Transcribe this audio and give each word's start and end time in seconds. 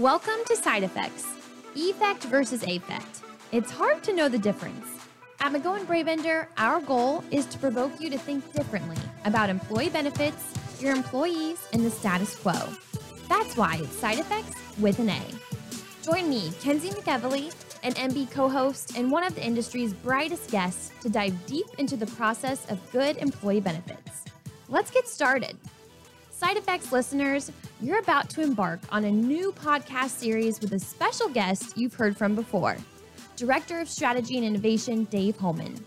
Welcome 0.00 0.42
to 0.46 0.56
Side 0.56 0.82
Effects 0.82 1.26
Effect 1.76 2.24
versus 2.24 2.62
Affect. 2.62 3.20
It's 3.52 3.70
hard 3.70 4.02
to 4.04 4.14
know 4.14 4.30
the 4.30 4.38
difference. 4.38 4.86
At 5.40 5.52
McGowan 5.52 5.86
Brabender, 5.86 6.48
our 6.56 6.80
goal 6.80 7.22
is 7.30 7.44
to 7.44 7.58
provoke 7.58 8.00
you 8.00 8.08
to 8.08 8.16
think 8.16 8.50
differently 8.54 8.96
about 9.26 9.50
employee 9.50 9.90
benefits, 9.90 10.54
your 10.80 10.94
employees, 10.96 11.58
and 11.74 11.84
the 11.84 11.90
status 11.90 12.34
quo. 12.34 12.54
That's 13.28 13.58
why 13.58 13.76
it's 13.82 13.94
Side 13.94 14.18
Effects 14.18 14.56
with 14.78 14.98
an 15.00 15.10
A. 15.10 15.22
Join 16.02 16.30
me, 16.30 16.50
Kenzie 16.62 16.88
McEvely, 16.88 17.54
an 17.82 17.92
MB 17.92 18.30
co 18.30 18.48
host 18.48 18.96
and 18.96 19.10
one 19.10 19.22
of 19.22 19.34
the 19.34 19.44
industry's 19.44 19.92
brightest 19.92 20.50
guests, 20.50 20.92
to 21.02 21.10
dive 21.10 21.34
deep 21.44 21.66
into 21.76 21.98
the 21.98 22.06
process 22.06 22.64
of 22.70 22.78
good 22.90 23.18
employee 23.18 23.60
benefits. 23.60 24.24
Let's 24.70 24.90
get 24.90 25.06
started. 25.06 25.58
Side 26.40 26.56
Effects 26.56 26.90
listeners, 26.90 27.52
you're 27.82 27.98
about 27.98 28.30
to 28.30 28.40
embark 28.40 28.80
on 28.88 29.04
a 29.04 29.10
new 29.10 29.52
podcast 29.52 30.08
series 30.08 30.58
with 30.58 30.72
a 30.72 30.78
special 30.78 31.28
guest 31.28 31.76
you've 31.76 31.92
heard 31.92 32.16
from 32.16 32.34
before 32.34 32.78
Director 33.36 33.78
of 33.78 33.90
Strategy 33.90 34.38
and 34.38 34.46
Innovation, 34.46 35.04
Dave 35.04 35.36
Holman. 35.36 35.84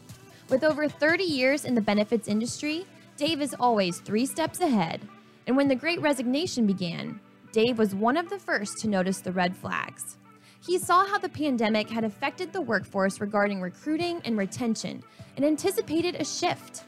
With 0.50 0.64
over 0.64 0.88
30 0.88 1.24
years 1.24 1.66
in 1.66 1.74
the 1.74 1.82
benefits 1.82 2.28
industry, 2.28 2.86
Dave 3.18 3.42
is 3.42 3.56
always 3.60 3.98
three 3.98 4.28
steps 4.28 4.62
ahead. 4.62 5.02
And 5.48 5.58
when 5.58 5.68
the 5.68 5.76
great 5.76 6.00
resignation 6.02 6.68
began, 6.68 7.20
Dave 7.52 7.80
was 7.80 7.96
one 7.96 8.16
of 8.16 8.30
the 8.30 8.38
first 8.38 8.78
to 8.82 8.88
notice 8.88 9.22
the 9.22 9.32
red 9.32 9.58
flags. 9.58 10.18
He 10.64 10.78
saw 10.78 11.04
how 11.04 11.18
the 11.18 11.30
pandemic 11.30 11.90
had 11.90 12.04
affected 12.04 12.54
the 12.54 12.62
workforce 12.62 13.20
regarding 13.20 13.60
recruiting 13.60 14.22
and 14.24 14.38
retention 14.38 15.04
and 15.36 15.44
anticipated 15.44 16.14
a 16.14 16.24
shift. 16.24 16.84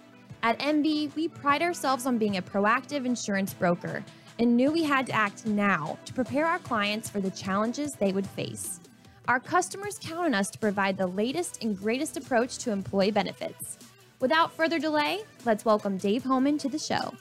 At 0.45 0.59
MB, 0.59 1.16
we 1.16 1.27
pride 1.27 1.63
ourselves 1.63 2.05
on 2.05 2.20
being 2.20 2.38
a 2.38 2.41
proactive 2.44 3.08
insurance 3.08 3.52
broker 3.52 4.05
and 4.38 4.55
knew 4.55 4.72
we 4.72 4.84
had 4.84 5.08
to 5.08 5.12
act 5.12 5.48
now 5.48 5.98
to 6.05 6.13
prepare 6.13 6.45
our 6.45 6.59
clients 6.59 7.09
for 7.09 7.20
the 7.20 7.31
challenges 7.31 7.95
they 7.95 8.12
would 8.12 8.27
face. 8.27 8.80
Our 9.27 9.39
customers 9.39 9.98
count 10.00 10.28
on 10.28 10.36
us 10.36 10.52
to 10.52 10.59
provide 10.59 11.00
the 11.00 11.08
latest 11.08 11.64
and 11.64 11.75
greatest 11.75 12.16
approach 12.16 12.59
to 12.59 12.72
employee 12.72 13.09
benefits. 13.09 13.80
Without 14.20 14.53
further 14.53 14.78
delay, 14.78 15.23
let's 15.45 15.66
welcome 15.66 15.97
Dave 15.97 16.23
Holman 16.23 16.59
to 16.59 16.70
the 16.70 16.77
show. 16.77 17.16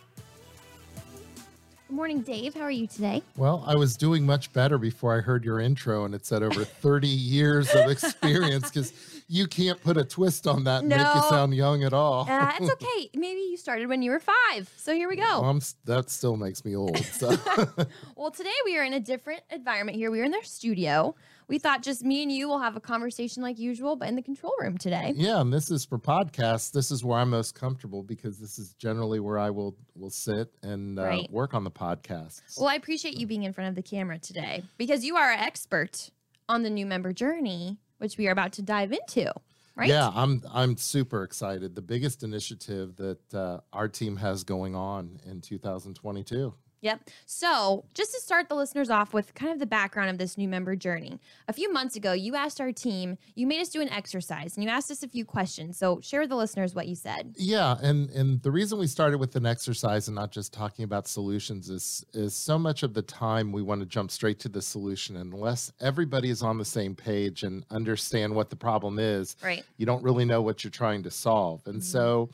Good 1.95 1.99
morning, 1.99 2.23
Dave. 2.23 2.55
How 2.55 2.63
are 2.63 2.73
you 2.73 2.89
today? 2.89 3.23
Well, 3.37 3.63
I 3.65 3.77
was 3.77 3.97
doing 3.97 4.27
much 4.27 4.53
better 4.53 4.79
before 4.79 5.17
I 5.17 5.21
heard 5.21 5.45
your 5.45 5.61
intro, 5.61 6.05
and 6.05 6.13
it 6.13 6.27
said 6.27 6.43
over 6.43 6.65
30 6.65 7.07
years 7.07 7.73
of 7.73 7.89
experience 7.89 8.69
because 8.69 8.93
you 9.29 9.47
can't 9.47 9.81
put 9.81 9.97
a 9.97 10.03
twist 10.03 10.49
on 10.49 10.65
that 10.65 10.81
and 10.81 10.89
make 10.89 10.99
you 10.99 11.23
sound 11.29 11.55
young 11.55 11.85
at 11.85 11.93
all. 11.93 12.29
Uh, 12.29 12.51
it's 12.61 12.69
okay. 12.83 13.11
Maybe 13.15 13.43
you 13.43 13.57
started 13.57 13.89
when 13.89 14.03
you 14.03 14.11
were 14.11 14.19
five. 14.19 14.69
So 14.77 14.93
here 14.93 15.09
we 15.09 15.15
go. 15.15 15.23
Well, 15.23 15.45
I'm 15.45 15.61
that 15.85 16.11
still 16.11 16.37
makes 16.37 16.65
me 16.65 16.75
old. 16.75 16.99
So 16.99 17.37
Well, 18.17 18.33
today 18.33 18.51
we 18.65 18.77
are 18.77 18.83
in 18.83 18.95
a 18.95 19.01
different 19.01 19.43
environment 19.49 19.97
here. 19.97 20.11
We 20.11 20.21
are 20.21 20.25
in 20.25 20.33
their 20.33 20.43
studio. 20.43 21.15
We 21.49 21.59
thought 21.59 21.83
just 21.83 22.03
me 22.05 22.23
and 22.23 22.33
you 22.33 22.49
will 22.49 22.59
have 22.59 22.77
a 22.77 22.81
conversation 22.81 23.43
like 23.43 23.59
usual, 23.59 23.97
but 23.97 24.09
in 24.09 24.17
the 24.17 24.23
control 24.23 24.55
room 24.61 24.79
today. 24.79 25.13
yeah, 25.15 25.41
and 25.41 25.53
this 25.53 25.71
is 25.71 25.85
for 25.85 25.99
podcasts. 25.99 26.73
This 26.73 26.91
is 26.91 27.05
where 27.05 27.19
I'm 27.19 27.31
most 27.31 27.55
comfortable 27.55 28.03
because 28.03 28.39
this 28.39 28.59
is 28.59 28.75
generally 28.75 29.21
where 29.21 29.39
I 29.39 29.51
will 29.51 29.77
will 29.95 30.11
sit 30.11 30.53
and 30.63 30.99
uh, 30.99 31.03
Right. 31.03 31.31
work 31.31 31.55
on 31.55 31.65
the 31.65 31.71
podcasts. 31.71 32.59
Well, 32.59 32.69
I 32.69 32.75
appreciate 32.75 33.19
you 33.19 33.27
being 33.27 33.43
in 33.43 33.53
front 33.53 33.69
of 33.69 33.75
the 33.75 33.83
camera 33.83 34.19
today 34.19 34.63
because 34.79 35.05
you 35.05 35.17
are 35.17 35.31
an 35.33 35.41
expert 35.41 36.11
on 36.49 36.63
the 36.63 36.71
new 36.71 36.87
member 36.87 37.13
journey, 37.13 37.79
which 37.99 38.17
we 38.19 38.27
are 38.29 38.33
about 38.33 38.53
to 38.53 38.63
dive 38.63 38.93
into, 38.93 39.33
right? 39.77 39.89
Yeah, 39.89 40.11
I'm 40.15 40.43
I'm 40.53 40.77
super 40.77 41.23
excited. 41.25 41.75
The 41.75 41.83
biggest 41.83 42.23
initiative 42.23 42.97
that 42.97 43.35
uh, 43.35 43.61
our 43.73 43.89
team 43.89 44.17
has 44.17 44.45
going 44.45 44.75
on 44.75 45.21
in 45.27 45.41
2022. 45.41 46.55
Yep. 46.85 47.09
So, 47.25 47.87
just 47.95 48.13
to 48.13 48.21
start 48.21 48.51
the 48.51 48.55
listeners 48.55 48.91
off 48.91 49.15
with 49.15 49.35
kind 49.35 49.51
of 49.51 49.59
the 49.59 49.65
background 49.65 50.11
of 50.11 50.19
this 50.19 50.37
new 50.37 50.47
member 50.47 50.77
journey. 50.77 51.19
A 51.49 51.53
few 51.55 51.73
months 51.73 51.97
ago, 51.97 52.13
you 52.13 52.37
asked 52.37 52.61
our 52.61 52.73
team, 52.73 53.17
you 53.35 53.47
made 53.47 53.63
us 53.63 53.71
do 53.71 53.81
an 53.81 53.89
exercise 53.89 54.55
and 54.55 54.63
you 54.63 54.69
asked 54.69 54.91
us 54.91 55.03
a 55.03 55.09
few 55.09 55.25
questions. 55.25 55.79
So, 55.79 56.03
share 56.03 56.21
with 56.21 56.29
the 56.29 56.37
listeners 56.37 56.75
what 56.75 56.87
you 56.87 56.95
said. 56.95 57.35
Yeah, 57.39 57.79
and 57.83 58.11
and 58.11 58.43
the 58.43 58.51
reason 58.51 58.79
we 58.79 58.87
started 58.87 59.17
with 59.17 59.35
an 59.35 59.47
exercise 59.47 60.09
and 60.09 60.15
not 60.15 60.31
just 60.31 60.53
talking 60.53 60.85
about 60.85 61.09
solutions 61.09 61.71
is 61.71 62.05
is 62.13 62.35
so 62.35 62.59
much 62.59 62.83
of 62.83 62.93
the 62.93 63.03
time 63.03 63.51
we 63.51 63.63
want 63.63 63.81
to 63.81 63.87
jump 63.87 64.11
straight 64.11 64.39
to 64.41 64.51
the 64.51 64.61
solution 64.61 65.17
unless 65.17 65.73
everybody 65.81 66.29
is 66.29 66.43
on 66.43 66.59
the 66.59 66.67
same 66.67 66.95
page 66.95 67.45
and 67.45 67.65
understand 67.71 68.35
what 68.35 68.51
the 68.51 68.57
problem 68.57 68.99
is. 68.99 69.37
Right. 69.43 69.65
You 69.79 69.87
don't 69.87 70.03
really 70.03 70.27
know 70.27 70.43
what 70.43 70.63
you're 70.63 70.71
trying 70.71 71.03
to 71.05 71.11
solve. 71.11 71.63
And 71.65 71.77
mm-hmm. 71.77 71.83
so 71.83 72.29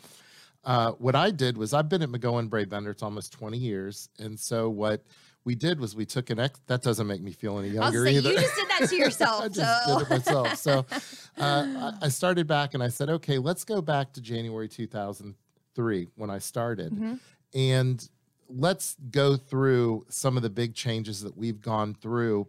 uh, 0.65 0.93
what 0.93 1.15
I 1.15 1.31
did 1.31 1.57
was 1.57 1.73
I've 1.73 1.89
been 1.89 2.03
at 2.03 2.09
McGowan 2.11 2.49
Brabender, 2.49 2.91
it's 2.91 3.03
almost 3.03 3.33
20 3.33 3.57
years. 3.59 4.09
And 4.19 4.39
so 4.39 4.69
what 4.69 5.05
we 5.45 5.55
did 5.55 5.81
was 5.81 5.97
we 5.97 6.05
took 6.05 6.29
an 6.31 6.39
ex 6.39 6.61
that 6.67 6.83
doesn't 6.83 7.07
make 7.07 7.23
me 7.23 7.33
feel 7.33 7.59
any 7.59 7.69
younger 7.69 8.05
saying, 8.05 8.19
either. 8.19 8.31
you 8.31 8.41
just 8.41 8.57
did 8.57 8.69
that 8.69 8.89
to 8.91 8.97
yourself. 9.05 9.43
I 9.43 9.49
so. 9.49 9.55
just 9.55 9.87
did 9.87 10.03
it 10.03 10.11
myself. 10.11 10.57
So 10.57 10.87
uh, 11.39 11.93
I 12.03 12.09
started 12.09 12.47
back 12.47 12.75
and 12.75 12.83
I 12.83 12.89
said, 12.89 13.09
okay, 13.09 13.39
let's 13.39 13.65
go 13.65 13.81
back 13.81 14.13
to 14.15 14.21
January 14.21 14.69
2003 14.69 16.09
when 16.17 16.31
I 16.31 16.39
started. 16.39 16.93
Mhm. 16.93 17.19
And 17.55 18.09
let's 18.49 18.97
go 19.11 19.37
through 19.37 20.05
some 20.09 20.37
of 20.37 20.43
the 20.43 20.51
big 20.51 20.75
changes 20.75 21.23
that 21.23 21.37
we've 21.37 21.61
gone 21.61 21.95
through 21.95 22.49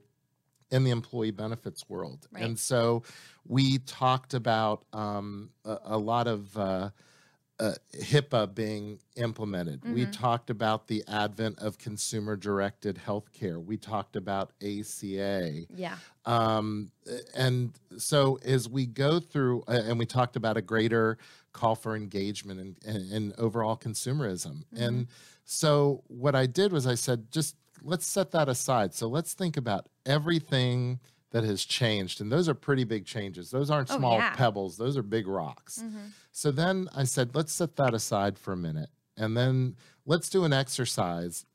in 0.69 0.83
the 0.83 0.91
employee 0.91 1.31
benefits 1.31 1.87
world. 1.89 2.27
Right. 2.31 2.43
And 2.43 2.57
so 2.59 3.03
we 3.47 3.79
talked 3.79 4.33
about 4.33 4.85
um, 4.93 5.49
a, 5.65 5.77
a 5.85 5.97
lot 5.97 6.27
of 6.27 6.57
uh, 6.57 6.89
uh, 7.61 7.75
HIPAA 7.93 8.53
being 8.55 8.97
implemented. 9.15 9.83
We 9.85 10.07
Mhm. 10.07 10.11
talked 10.11 10.49
about 10.49 10.87
the 10.87 11.03
advent 11.07 11.59
of 11.59 11.77
consumer 11.77 12.35
directed 12.35 12.95
healthcare. 12.97 13.63
We 13.63 13.77
talked 13.77 14.15
about 14.15 14.51
ACA. 14.61 15.67
Yeah. 15.75 15.97
Um, 16.25 16.91
and 17.35 17.71
so 17.97 18.39
as 18.43 18.67
we 18.67 18.87
go 18.87 19.19
through, 19.19 19.61
uh, 19.67 19.83
and 19.85 19.99
we 19.99 20.07
talked 20.07 20.35
about 20.35 20.57
a 20.57 20.61
greater 20.63 21.19
call 21.53 21.75
for 21.75 21.95
engagement 21.95 22.59
and, 22.59 22.77
and, 22.83 23.11
and 23.11 23.33
overall 23.37 23.77
consumerism. 23.77 24.63
And 24.75 25.07
so 25.45 26.03
what 26.07 26.33
I 26.35 26.47
did 26.47 26.71
was 26.73 26.87
I 26.87 26.95
said, 26.95 27.31
just 27.31 27.55
let's 27.83 28.07
set 28.07 28.31
that 28.31 28.49
aside. 28.49 28.95
So 28.95 29.07
let's 29.07 29.33
think 29.35 29.55
about 29.55 29.87
everything 30.05 30.99
that 31.31 31.43
has 31.43 31.63
changed. 31.65 32.21
And 32.21 32.31
those 32.31 32.47
are 32.47 32.53
pretty 32.53 32.83
big 32.83 33.05
changes. 33.05 33.49
Those 33.51 33.69
aren't 33.71 33.89
Oh, 33.91 33.97
small 33.97 34.17
yeah. 34.17 34.35
pebbles, 34.35 34.77
those 34.77 34.95
are 34.97 35.03
big 35.03 35.27
rocks. 35.27 35.79
Mhm. 35.83 36.11
So 36.31 36.51
then 36.51 36.87
I 36.95 37.03
said, 37.05 37.33
let's 37.35 37.51
set 37.53 37.75
that 37.77 37.93
aside 37.93 38.37
for 38.37 38.51
a 38.53 38.57
minute. 38.57 38.89
And 39.17 39.35
then 39.35 39.75
let's 40.05 40.29
do 40.29 40.43
an 40.45 40.53
exercise. 40.53 41.45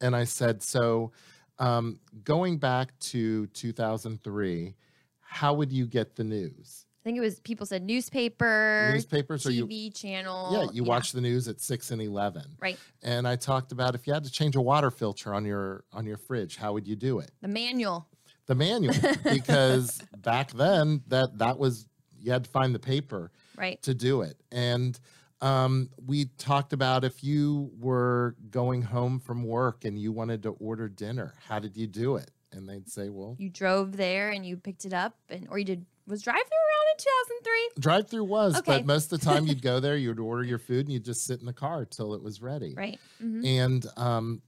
And 0.00 0.14
I 0.16 0.24
said, 0.24 0.62
so 0.62 1.12
um, 1.58 2.00
going 2.24 2.58
back 2.58 2.98
to 3.00 3.46
2003, 3.48 4.74
how 5.20 5.54
would 5.54 5.72
you 5.72 5.86
get 5.86 6.16
the 6.16 6.24
news? 6.24 6.86
I 7.00 7.04
think 7.04 7.16
it 7.18 7.20
was 7.20 7.40
people 7.40 7.66
said 7.66 7.82
newspaper, 7.82 8.90
Newspapers 8.92 9.44
or 9.46 9.50
you? 9.50 9.66
TV 9.66 9.92
channel. 9.92 10.50
Yeah, 10.52 10.66
you 10.72 10.84
watch 10.84 11.10
the 11.12 11.20
news 11.20 11.48
at 11.48 11.60
six 11.60 11.90
and 11.90 12.00
eleven. 12.00 12.44
Right. 12.60 12.78
And 13.02 13.26
I 13.26 13.34
talked 13.34 13.72
about 13.72 13.96
if 13.96 14.06
you 14.06 14.12
had 14.12 14.22
to 14.24 14.30
change 14.30 14.54
a 14.54 14.60
water 14.60 14.90
filter 14.90 15.34
on 15.34 15.44
your 15.44 15.82
on 15.92 16.06
your 16.06 16.16
fridge, 16.16 16.56
how 16.56 16.72
would 16.74 16.86
you 16.86 16.94
do 16.94 17.18
it? 17.18 17.32
The 17.40 17.48
manual. 17.48 18.06
The 18.52 18.56
manual, 18.58 18.94
because 19.24 19.98
back 20.18 20.52
then 20.52 21.02
that 21.08 21.38
that 21.38 21.58
was 21.58 21.86
you 22.20 22.32
had 22.32 22.44
to 22.44 22.50
find 22.50 22.74
the 22.74 22.78
paper 22.78 23.30
Right. 23.56 23.80
to 23.82 23.94
do 23.94 24.20
it. 24.22 24.36
And 24.50 24.98
um, 25.40 25.88
we 26.06 26.26
talked 26.36 26.72
about 26.74 27.02
if 27.04 27.24
you 27.24 27.70
were 27.80 28.36
going 28.50 28.82
home 28.82 29.20
from 29.20 29.42
work 29.44 29.84
and 29.86 29.98
you 29.98 30.12
wanted 30.12 30.42
to 30.44 30.50
order 30.50 30.88
dinner, 30.88 31.32
how 31.48 31.58
did 31.60 31.76
you 31.78 31.86
do 31.86 32.16
it? 32.16 32.30
And 32.52 32.68
they'd 32.68 32.88
say, 32.90 33.08
well, 33.08 33.36
You 33.38 33.48
drove 33.48 33.96
there 33.96 34.28
and 34.30 34.44
you 34.44 34.58
picked 34.58 34.84
it 34.84 34.92
up, 34.92 35.14
and 35.30 35.46
or 35.50 35.58
you 35.58 35.64
did 35.64 35.86
was 36.06 36.20
drive 36.22 36.36
through 36.36 36.42
around 36.68 36.86
in 36.92 36.98
2003. 36.98 37.80
drive 37.80 38.08
through 38.10 38.24
was, 38.24 38.58
Okay. 38.58 38.72
but 38.78 38.84
most 38.86 39.12
of 39.12 39.20
the 39.20 39.24
time 39.24 39.46
you'd 39.48 39.62
go 39.62 39.80
there, 39.80 39.96
you'd 39.96 40.18
order 40.20 40.44
your 40.44 40.58
food, 40.58 40.80
and 40.86 40.92
you'd 40.92 41.04
just 41.06 41.24
sit 41.24 41.40
in 41.40 41.46
the 41.46 41.52
car 41.54 41.86
till 41.86 42.12
it 42.14 42.22
was 42.22 42.42
ready. 42.42 42.74
Right. 42.76 43.00
Mhm. 43.22 43.46
And 43.46 43.86
um, 43.96 44.42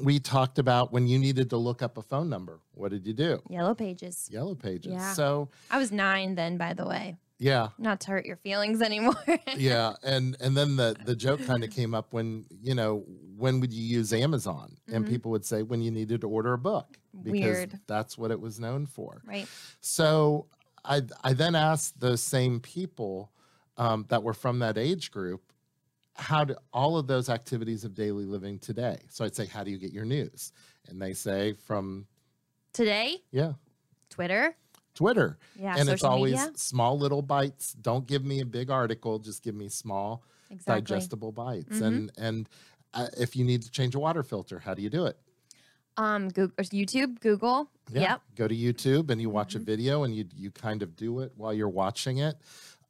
we 0.00 0.18
talked 0.20 0.58
about 0.58 0.92
when 0.92 1.06
you 1.06 1.18
needed 1.18 1.50
to 1.50 1.56
look 1.56 1.82
up 1.82 1.98
a 1.98 2.02
phone 2.02 2.28
number, 2.28 2.60
what 2.74 2.90
did 2.90 3.06
you 3.06 3.12
do? 3.12 3.42
Yellow 3.48 3.74
pages. 3.74 4.28
Yellow 4.30 4.54
pages. 4.54 4.92
Yeah. 4.92 5.12
So, 5.12 5.48
I 5.70 5.78
was 5.78 5.90
nine 5.92 6.34
then, 6.34 6.56
by 6.56 6.72
the 6.74 6.86
way. 6.86 7.16
yeah. 7.38 7.68
Not 7.78 8.00
to 8.00 8.10
hurt 8.10 8.26
your 8.26 8.36
feelings 8.36 8.80
anymore. 8.82 9.14
yeah 9.56 9.94
and 10.02 10.36
and 10.40 10.56
then 10.56 10.76
the 10.76 10.96
the 11.04 11.14
joke 11.16 11.44
kind 11.46 11.62
of 11.64 11.70
came 11.70 11.94
up 11.94 12.12
when 12.12 12.44
you 12.62 12.74
know 12.74 13.04
when 13.36 13.60
would 13.60 13.72
you 13.72 13.82
use 13.82 14.12
amazon 14.12 14.76
and 14.92 15.04
Mhm. 15.04 15.08
people 15.08 15.30
would 15.32 15.44
say 15.44 15.62
when 15.62 15.80
you 15.82 15.90
needed 15.90 16.20
to 16.22 16.28
order 16.28 16.52
a 16.52 16.58
book 16.58 16.98
because 17.22 17.32
Weird. 17.40 17.80
that's 17.86 18.16
what 18.18 18.30
it 18.30 18.40
was 18.40 18.58
known 18.60 18.86
for 18.86 19.22
right. 19.26 19.48
so 19.80 20.46
i 20.84 21.00
i 21.24 21.32
then 21.32 21.54
asked 21.54 21.98
those 22.00 22.20
same 22.22 22.60
people 22.60 23.30
um, 23.76 24.04
that 24.08 24.22
were 24.22 24.34
from 24.34 24.58
that 24.60 24.76
age 24.76 25.10
group 25.10 25.47
how 26.18 26.44
do 26.44 26.54
all 26.72 26.98
of 26.98 27.06
those 27.06 27.28
activities 27.28 27.84
of 27.84 27.94
daily 27.94 28.24
living 28.24 28.58
today 28.58 28.98
so 29.08 29.24
i'd 29.24 29.34
say 29.36 29.46
how 29.46 29.62
do 29.62 29.70
you 29.70 29.78
get 29.78 29.92
your 29.92 30.04
news 30.04 30.52
and 30.88 31.00
they 31.00 31.12
say 31.14 31.52
from 31.52 32.06
Today, 32.72 33.16
yeah 33.30 33.52
Twitter. 34.10 34.54
twitter 34.94 35.38
Yeah. 35.58 35.76
and 35.78 35.88
it's 35.88 36.04
always 36.04 36.32
media. 36.34 36.52
small 36.56 36.98
little 36.98 37.22
bites 37.22 37.72
don't 37.72 38.06
give 38.06 38.24
me 38.24 38.40
a 38.40 38.44
big 38.46 38.70
article 38.70 39.18
just 39.18 39.42
give 39.42 39.54
me 39.54 39.68
small 39.68 40.22
Exactly. 40.50 40.80
digestible 40.82 41.32
bites 41.32 41.78
Mhm. 41.78 41.86
and 41.86 42.12
and 42.18 42.48
uh, 42.94 43.06
if 43.18 43.36
you 43.36 43.44
need 43.44 43.62
to 43.62 43.70
change 43.70 43.94
a 43.94 43.98
water 43.98 44.22
filter 44.22 44.58
how 44.58 44.74
do 44.74 44.82
you 44.82 44.90
do 44.90 45.06
it 45.06 45.16
Um, 45.98 46.28
Google, 46.28 46.54
YouTube, 46.64 47.18
Google. 47.18 47.68
Yeah. 47.90 48.00
Yep. 48.00 48.20
Go 48.36 48.46
to 48.46 48.54
YouTube 48.54 49.10
and 49.10 49.20
you 49.20 49.30
watch 49.30 49.54
Mhm. 49.54 49.62
a 49.62 49.64
video 49.64 50.04
and 50.04 50.14
you 50.14 50.26
you 50.32 50.50
kind 50.52 50.80
of 50.84 50.94
do 50.94 51.18
it 51.20 51.32
while 51.36 51.52
you're 51.52 51.68
watching 51.68 52.18
it. 52.18 52.36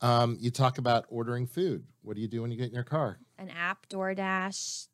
Um, 0.00 0.36
you 0.40 0.50
talk 0.50 0.78
about 0.78 1.06
ordering 1.08 1.46
food. 1.46 1.84
What 2.02 2.14
do 2.16 2.22
you 2.22 2.28
do 2.28 2.42
when 2.42 2.50
you 2.50 2.56
get 2.56 2.68
in 2.68 2.74
your 2.74 2.84
car? 2.84 3.18
An 3.38 3.50
app, 3.50 3.88
DoorDash, 3.88 4.88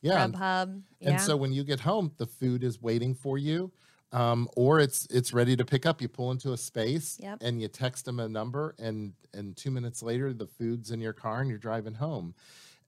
Yeah. 0.00 0.24
and- 0.24 0.34
Grubhub. 0.34 0.82
Yeah. 1.00 1.10
And 1.10 1.20
so 1.20 1.36
when 1.36 1.52
you 1.52 1.64
get 1.64 1.80
home, 1.80 2.12
the 2.18 2.26
food 2.26 2.62
is 2.62 2.80
waiting 2.80 3.14
for 3.14 3.36
you. 3.38 3.72
Um, 4.12 4.48
or 4.54 4.78
it's 4.78 5.06
it's 5.06 5.32
ready 5.32 5.56
to 5.56 5.64
pick 5.64 5.84
up. 5.86 6.00
You 6.00 6.06
pull 6.08 6.30
into 6.30 6.52
a 6.52 6.56
space 6.56 7.18
Yep. 7.20 7.38
and 7.40 7.60
you 7.60 7.66
text 7.66 8.04
them 8.04 8.20
a 8.20 8.28
number, 8.28 8.76
and 8.78 9.12
and 9.32 9.56
two 9.56 9.72
minutes 9.72 10.04
later, 10.04 10.32
the 10.32 10.46
food's 10.46 10.92
in 10.92 11.00
your 11.00 11.12
car 11.12 11.40
and 11.40 11.48
you're 11.50 11.58
driving 11.58 11.94
home. 11.94 12.32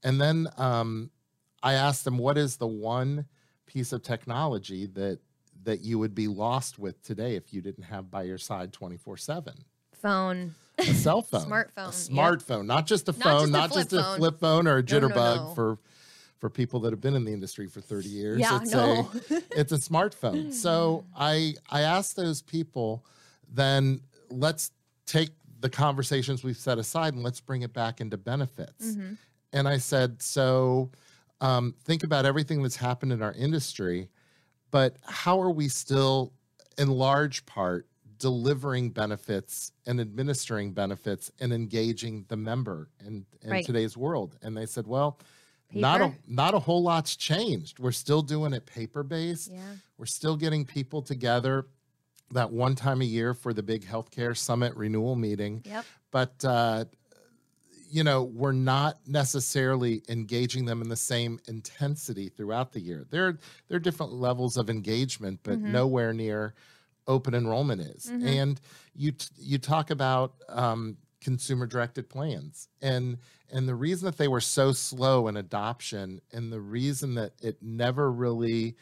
And 0.05 0.21
then 0.21 0.47
um, 0.57 1.11
I 1.65 1.73
asked 1.73 2.05
them, 2.05 2.17
what 2.17 2.39
is 2.39 2.59
the 2.59 2.69
one 2.69 3.27
piece 3.67 3.93
of 3.93 4.03
technology 4.03 4.87
that 4.87 5.19
that 5.65 5.81
you 5.81 5.99
would 5.99 6.15
be 6.15 6.29
lost 6.29 6.79
with 6.79 7.03
today 7.03 7.35
if 7.35 7.53
you 7.53 7.61
didn't 7.61 7.85
have 7.85 8.09
by 8.09 8.23
your 8.23 8.39
side 8.39 8.73
24 8.73 9.17
7 9.17 9.65
phone. 10.07 10.55
a 10.79 10.85
cell 10.95 11.23
phone 11.31 11.47
Smartphone, 11.51 11.89
a 11.89 12.13
smartphone 12.13 12.67
not 12.67 12.87
just 12.87 13.09
a 13.09 13.13
Not 13.13 13.23
phone 13.23 13.39
just 13.41 13.49
a 13.49 13.53
not 13.53 13.71
flip 13.73 13.89
just 13.91 13.93
a 13.93 14.17
flip 14.17 14.41
phone 14.41 14.67
or 14.69 14.77
a 14.79 14.83
No, 14.83 14.99
no, 15.01 15.09
jitterbug 15.09 15.37
no. 15.49 15.55
for 15.55 15.79
for 16.39 16.51
people 16.51 16.81
that 16.81 16.93
have 16.93 17.01
been 17.01 17.15
in 17.15 17.25
the 17.25 17.33
industry 17.33 17.67
for 17.67 17.81
30 17.81 18.09
years 18.09 18.41
Yeah, 18.41 18.59
it's 18.61 18.73
no. 18.73 19.11
a 19.31 19.43
it's 19.61 19.73
a 19.73 19.79
smartphone 19.79 20.53
so 20.53 21.05
i 21.17 21.55
i 21.71 21.81
asked 21.81 22.15
those 22.17 22.43
people 22.43 23.05
then 23.53 24.01
let's 24.31 24.71
take 25.07 25.31
the 25.61 25.71
conversations 25.71 26.45
we've 26.45 26.57
set 26.57 26.79
aside 26.79 27.15
and 27.15 27.23
let's 27.23 27.41
bring 27.41 27.63
it 27.63 27.73
back 27.73 28.01
into 28.01 28.17
benefits 28.19 28.85
Mhm. 28.97 29.17
and 29.55 29.67
I 29.69 29.79
said, 29.79 30.21
so 30.21 30.91
um, 31.41 31.75
think 31.85 32.03
about 32.05 32.27
everything 32.27 32.63
that's 32.63 32.77
happened 32.77 33.13
in 33.13 33.23
our 33.23 33.33
industry, 33.33 34.11
but 34.71 34.97
how 35.05 35.41
are 35.41 35.51
we 35.51 35.69
still, 35.69 36.33
in 36.77 36.89
large 36.91 37.47
part, 37.47 37.87
delivering 38.19 38.91
benefits 38.91 39.73
and 39.87 40.01
administering 40.01 40.73
benefits 40.73 41.31
and 41.41 41.53
engaging 41.53 42.25
the 42.29 42.37
member 42.37 42.89
in, 43.05 43.25
in 43.43 43.51
Right. 43.51 43.65
today's 43.67 43.97
world? 43.97 44.37
And 44.43 44.57
they 44.57 44.67
said, 44.67 44.87
well, 44.87 45.19
not 45.73 46.01
a 46.01 46.13
not 46.29 46.55
a 46.55 46.59
whole 46.61 46.83
lot's 46.85 47.17
changed. 47.17 47.81
We're 47.81 47.91
still 47.93 48.23
doing 48.23 48.53
it 48.53 48.67
paper 48.67 49.03
based. 49.03 49.51
Yeah. 49.53 49.61
We're 49.99 50.07
still 50.07 50.37
getting 50.37 50.65
people 50.65 51.03
together 51.03 51.67
that 52.31 52.51
one 52.53 52.75
time 52.77 53.01
a 53.03 53.05
year 53.05 53.35
for 53.35 53.53
the 53.53 53.63
big 53.63 53.85
healthcare 53.85 54.37
summit 54.37 54.75
renewal 54.77 55.15
meeting 55.17 55.63
Yep. 55.65 55.85
but 56.11 56.45
uh, 56.45 56.85
you 57.89 58.03
know 58.03 58.25
we're 58.25 58.51
not 58.53 58.99
necessarily 59.07 60.03
engaging 60.09 60.65
them 60.65 60.83
in 60.83 60.89
the 60.89 60.97
same 60.97 61.39
intensity 61.47 62.29
throughout 62.29 62.73
the 62.73 62.81
year 62.81 63.07
there 63.11 63.39
there 63.69 63.77
are 63.77 63.81
different 63.81 64.13
levels 64.13 64.57
of 64.57 64.69
engagement 64.71 65.39
but 65.45 65.59
Mhm. 65.61 65.71
nowhere 65.71 66.13
near 66.13 66.55
open 67.07 67.35
enrollment 67.35 67.81
is 67.81 68.07
Mhm. 68.07 68.27
and 68.27 68.61
you 68.95 69.13
t- 69.13 69.29
you 69.39 69.59
talk 69.59 69.91
about 69.91 70.35
um, 70.49 70.97
consumer 71.21 71.67
directed 71.67 72.09
plans 72.09 72.69
and 72.83 73.19
and 73.51 73.69
the 73.69 73.75
reason 73.75 74.07
that 74.07 74.17
they 74.19 74.29
were 74.29 74.41
so 74.41 74.73
slow 74.73 75.29
in 75.29 75.37
adoption 75.37 76.21
and 76.33 76.53
the 76.53 76.61
reason 76.61 77.15
that 77.15 77.33
it 77.41 77.63
never 77.63 78.11
really 78.11 78.77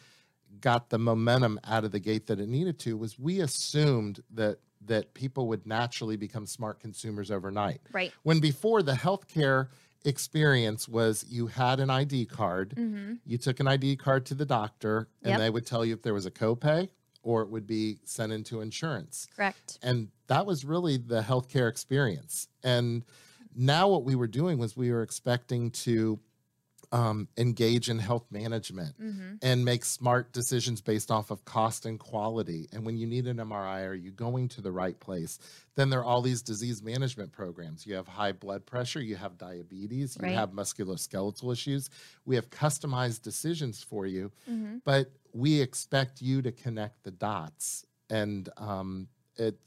got 0.61 0.89
the 0.89 0.99
momentum 0.99 1.61
out 1.65 1.85
of 1.85 1.93
the 1.93 2.01
gate 2.01 2.27
that 2.27 2.41
it 2.41 2.49
needed 2.49 2.79
to 2.79 2.97
was 2.97 3.19
we 3.19 3.41
assumed 3.41 4.23
that 4.31 4.59
that 4.87 5.15
people 5.15 5.49
would 5.49 5.67
naturally 5.67 6.17
become 6.17 6.47
smart 6.47 6.79
consumers 6.79 7.31
overnight. 7.31 7.81
Right. 7.93 8.13
When 8.23 8.39
before 8.41 8.83
the 8.83 8.93
healthcare 8.93 9.69
experience 10.05 10.87
was 10.87 11.25
you 11.29 11.47
had 11.47 11.81
an 11.81 11.89
ID 11.91 12.27
card, 12.27 12.75
Mm-hmm. 12.77 13.15
you 13.25 13.39
took 13.39 13.61
an 13.61 13.67
ID 13.67 13.97
card 13.97 14.27
to 14.27 14.35
the 14.35 14.45
doctor, 14.45 15.09
and 15.23 15.31
Yep. 15.31 15.39
they 15.39 15.51
would 15.51 15.67
tell 15.67 15.85
you 15.87 15.95
if 15.95 16.03
there 16.03 16.13
was 16.13 16.27
a 16.27 16.31
copay 16.31 16.89
or 17.25 17.43
it 17.43 17.49
would 17.49 17.67
be 17.67 17.99
sent 18.05 18.33
into 18.33 18.61
insurance. 18.61 19.27
Correct. 19.35 19.79
And 19.83 20.09
that 20.29 20.47
was 20.47 20.65
really 20.65 20.99
the 20.99 21.23
healthcare 21.23 21.69
experience. 21.69 22.49
And 22.63 23.03
now 23.57 23.89
what 23.89 24.05
we 24.05 24.15
were 24.15 24.27
doing 24.27 24.59
was 24.59 24.77
we 24.77 24.93
were 24.93 25.03
expecting 25.03 25.71
to 25.71 26.21
um, 26.95 27.27
engage 27.37 27.91
in 27.91 27.99
health 27.99 28.25
management 28.31 28.95
Mm-hmm. 29.01 29.35
and 29.43 29.65
make 29.65 29.85
smart 29.85 30.33
decisions 30.33 30.81
based 30.81 31.11
off 31.11 31.33
of 31.33 31.45
cost 31.45 31.87
and 31.87 31.99
quality. 31.99 32.69
And 32.73 32.87
when 32.87 32.97
you 32.97 33.07
need 33.07 33.27
an 33.27 33.39
MRI, 33.39 33.85
are 33.89 33.95
you 33.95 34.13
going 34.13 34.47
to 34.51 34.61
the 34.61 34.71
right 34.71 34.99
place? 35.01 35.39
Then 35.75 35.91
there 35.91 35.99
are 36.01 36.05
all 36.05 36.23
these 36.23 36.41
disease 36.41 36.83
management 36.85 37.33
programs. 37.33 37.85
You 37.85 37.97
have 37.97 38.07
high 38.07 38.31
blood 38.33 38.65
pressure, 38.65 39.01
you 39.01 39.17
have 39.17 39.37
diabetes, 39.37 40.17
you 40.21 40.27
Right. 40.29 40.37
have 40.37 40.51
musculoskeletal 40.53 41.53
issues. 41.53 41.91
We 42.25 42.37
have 42.37 42.49
customized 42.51 43.23
decisions 43.23 43.83
for 43.83 44.07
you, 44.07 44.31
Mm-hmm. 44.49 44.77
but 44.85 45.11
we 45.33 45.61
expect 45.61 46.23
you 46.23 46.43
to 46.43 46.53
connect 46.53 47.03
the 47.03 47.11
dots. 47.11 47.85
And 48.09 48.49
um, 48.57 49.09
it, 49.37 49.59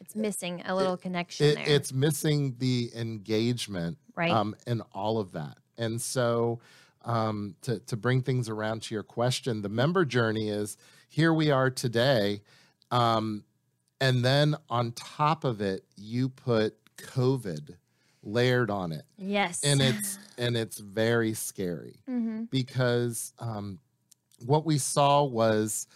It's 0.00 0.16
missing 0.16 0.62
a 0.64 0.74
little 0.74 0.96
connection 0.96 1.46
it 1.46 1.54
there. 1.56 1.64
it's 1.68 1.92
missing 1.92 2.56
the 2.58 2.90
engagement 2.96 3.98
right. 4.16 4.30
um, 4.30 4.54
in 4.66 4.80
all 4.92 5.18
of 5.18 5.32
that. 5.32 5.58
And 5.78 6.00
so, 6.00 6.60
um, 7.04 7.56
to, 7.62 7.80
to 7.80 7.96
bring 7.96 8.22
things 8.22 8.48
around 8.48 8.82
to 8.82 8.94
your 8.94 9.02
question, 9.02 9.62
the 9.62 9.68
member 9.68 10.04
journey 10.04 10.48
is 10.48 10.76
here 11.08 11.32
we 11.32 11.50
are 11.50 11.70
today. 11.70 12.42
Um, 12.90 13.44
and 14.00 14.24
then 14.24 14.56
on 14.70 14.92
top 14.92 15.44
of 15.44 15.60
it, 15.60 15.84
you 15.96 16.28
put 16.28 16.76
COVID 16.96 17.76
layered 18.22 18.70
on 18.70 18.92
it. 18.92 19.04
yes. 19.16 19.62
And 19.64 19.80
it's 19.80 20.18
and 20.38 20.56
it's 20.56 20.78
very 20.78 21.34
scary 21.34 22.00
mm-hmm. 22.08 22.44
because 22.44 23.32
um, 23.38 23.78
what 24.44 24.64
we 24.64 24.78
saw 24.78 25.24
was 25.24 25.86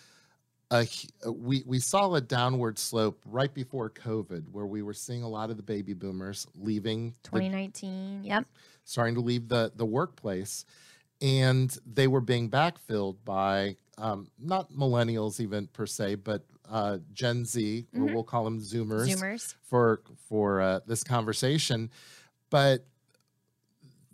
a 0.71 0.87
uh, 1.27 1.33
we 1.33 1.63
we 1.67 1.79
saw 1.79 2.13
a 2.15 2.21
downward 2.21 2.79
slope 2.79 3.21
right 3.25 3.53
before 3.53 3.91
COVID, 3.91 4.51
where 4.51 4.67
we 4.67 4.83
were 4.83 4.95
seeing 4.95 5.23
a 5.23 5.29
lot 5.29 5.51
of 5.51 5.57
the 5.57 5.63
baby 5.63 5.95
boomers 5.95 6.47
leaving 6.57 7.15
the 7.23 7.31
2019. 7.31 8.25
Yep. 8.25 8.47
Starting 8.87 9.15
to 9.15 9.21
leave 9.21 9.49
the 9.49 9.71
the 9.77 9.85
workplace 9.85 10.65
and 11.21 11.77
they 11.87 12.07
were 12.07 12.21
being 12.23 12.49
backfilled 12.51 13.17
by 13.25 13.77
um, 13.99 14.29
not 14.39 14.71
millennials 14.73 15.41
even 15.41 15.67
per 15.69 15.85
se 15.87 16.15
but 16.15 16.45
uh, 16.71 16.99
gen 17.13 17.45
z 17.45 17.87
or 17.95 18.01
Mhm. 18.07 18.13
we'll 18.15 18.25
call 18.25 18.45
them 18.45 18.59
zoomers, 18.61 19.09
Zoomers. 19.11 19.55
for 19.63 20.01
for 20.29 20.61
uh, 20.63 20.81
this 20.87 21.05
conversation 21.05 21.91
but 22.51 22.87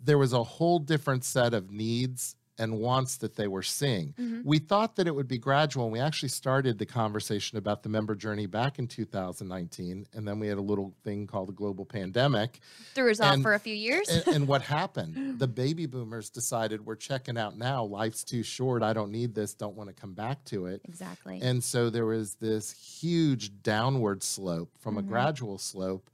there 0.03 0.17
was 0.17 0.33
a 0.33 0.43
whole 0.43 0.79
different 0.79 1.23
set 1.23 1.53
of 1.53 1.71
needs 1.71 2.35
and 2.59 2.77
wants 2.79 3.17
that 3.17 3.35
they 3.35 3.47
were 3.47 3.63
seeing 3.63 4.13
Mhm. 4.13 4.43
we 4.45 4.59
thought 4.59 4.95
that 4.95 5.07
it 5.07 5.15
would 5.15 5.27
be 5.27 5.39
gradual 5.39 5.85
and 5.85 5.93
we 5.93 5.99
actually 5.99 6.29
started 6.29 6.77
the 6.77 6.85
conversation 6.85 7.57
about 7.57 7.81
the 7.81 7.89
member 7.89 8.13
journey 8.15 8.45
back 8.45 8.77
in 8.77 8.87
2019 8.87 10.05
and 10.13 10.27
then 10.27 10.39
we 10.39 10.47
had 10.47 10.57
a 10.59 10.61
little 10.61 10.93
thing 11.03 11.25
called 11.25 11.47
the 11.49 11.53
global 11.53 11.83
pandemic 11.85 12.59
Threw 12.93 13.09
us 13.09 13.19
off 13.19 13.41
for 13.41 13.53
a 13.55 13.59
few 13.59 13.73
years. 13.73 14.07
and, 14.07 14.27
and 14.35 14.47
what 14.47 14.61
happened? 14.61 15.39
The 15.43 15.47
baby 15.47 15.87
boomers 15.87 16.29
decided 16.29 16.85
we're 16.85 16.95
checking 16.95 17.37
out 17.37 17.57
now. 17.57 17.83
Life's 17.83 18.23
too 18.23 18.43
short. 18.43 18.83
I 18.83 18.93
don't 18.93 19.11
need 19.11 19.33
this. 19.33 19.53
Don't 19.55 19.75
want 19.75 19.89
to 19.89 19.93
come 19.93 20.13
back 20.13 20.43
to 20.45 20.67
it. 20.67 20.81
exactly. 20.85 21.39
And 21.41 21.61
so 21.63 21.89
there 21.89 22.05
was 22.05 22.35
this 22.35 22.71
huge 22.71 23.51
downward 23.63 24.21
slope 24.23 24.71
from 24.79 24.95
Mhm. 24.95 24.99
a 24.99 25.01
gradual 25.03 25.57
slope. 25.57 26.09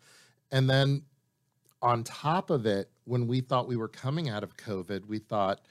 And 0.51 0.69
then 0.69 1.03
on 1.81 2.03
top 2.03 2.49
of 2.49 2.65
it, 2.65 2.89
when 3.05 3.27
we 3.27 3.41
thought 3.41 3.67
we 3.67 3.75
were 3.75 3.87
coming 3.89 4.29
out 4.29 4.43
of 4.43 4.55
COVID, 4.57 5.05
we 5.05 5.19
thought 5.19 5.61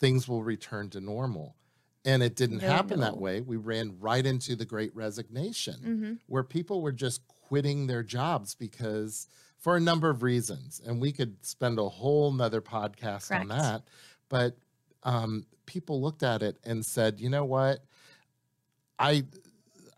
things 0.00 0.28
will 0.28 0.42
return 0.42 0.90
to 0.90 1.00
normal. 1.00 1.56
And 2.04 2.22
it 2.22 2.36
didn't 2.36 2.60
happen 2.60 3.00
that 3.00 3.18
way. 3.18 3.40
We 3.40 3.56
ran 3.56 3.96
right 4.00 4.24
into 4.24 4.56
the 4.56 4.64
great 4.64 4.94
resignation 4.94 5.74
mm-hmm. 5.74 6.12
where 6.26 6.44
people 6.44 6.80
were 6.80 6.92
just 6.92 7.26
quitting 7.26 7.86
their 7.86 8.02
jobs 8.02 8.54
because 8.54 9.26
for 9.58 9.76
a 9.76 9.80
number 9.80 10.08
of 10.08 10.22
reasons 10.22 10.80
and 10.86 11.00
we 11.00 11.12
could 11.12 11.44
spend 11.44 11.78
a 11.78 11.88
whole 11.88 12.30
nother 12.30 12.60
podcast 12.60 13.34
on 13.34 13.48
that 13.48 13.82
but 14.28 14.56
um, 15.02 15.46
people 15.66 16.00
looked 16.00 16.22
at 16.22 16.42
it 16.42 16.58
and 16.64 16.84
said 16.84 17.20
you 17.20 17.28
know 17.28 17.44
what 17.44 17.78
i 18.98 19.24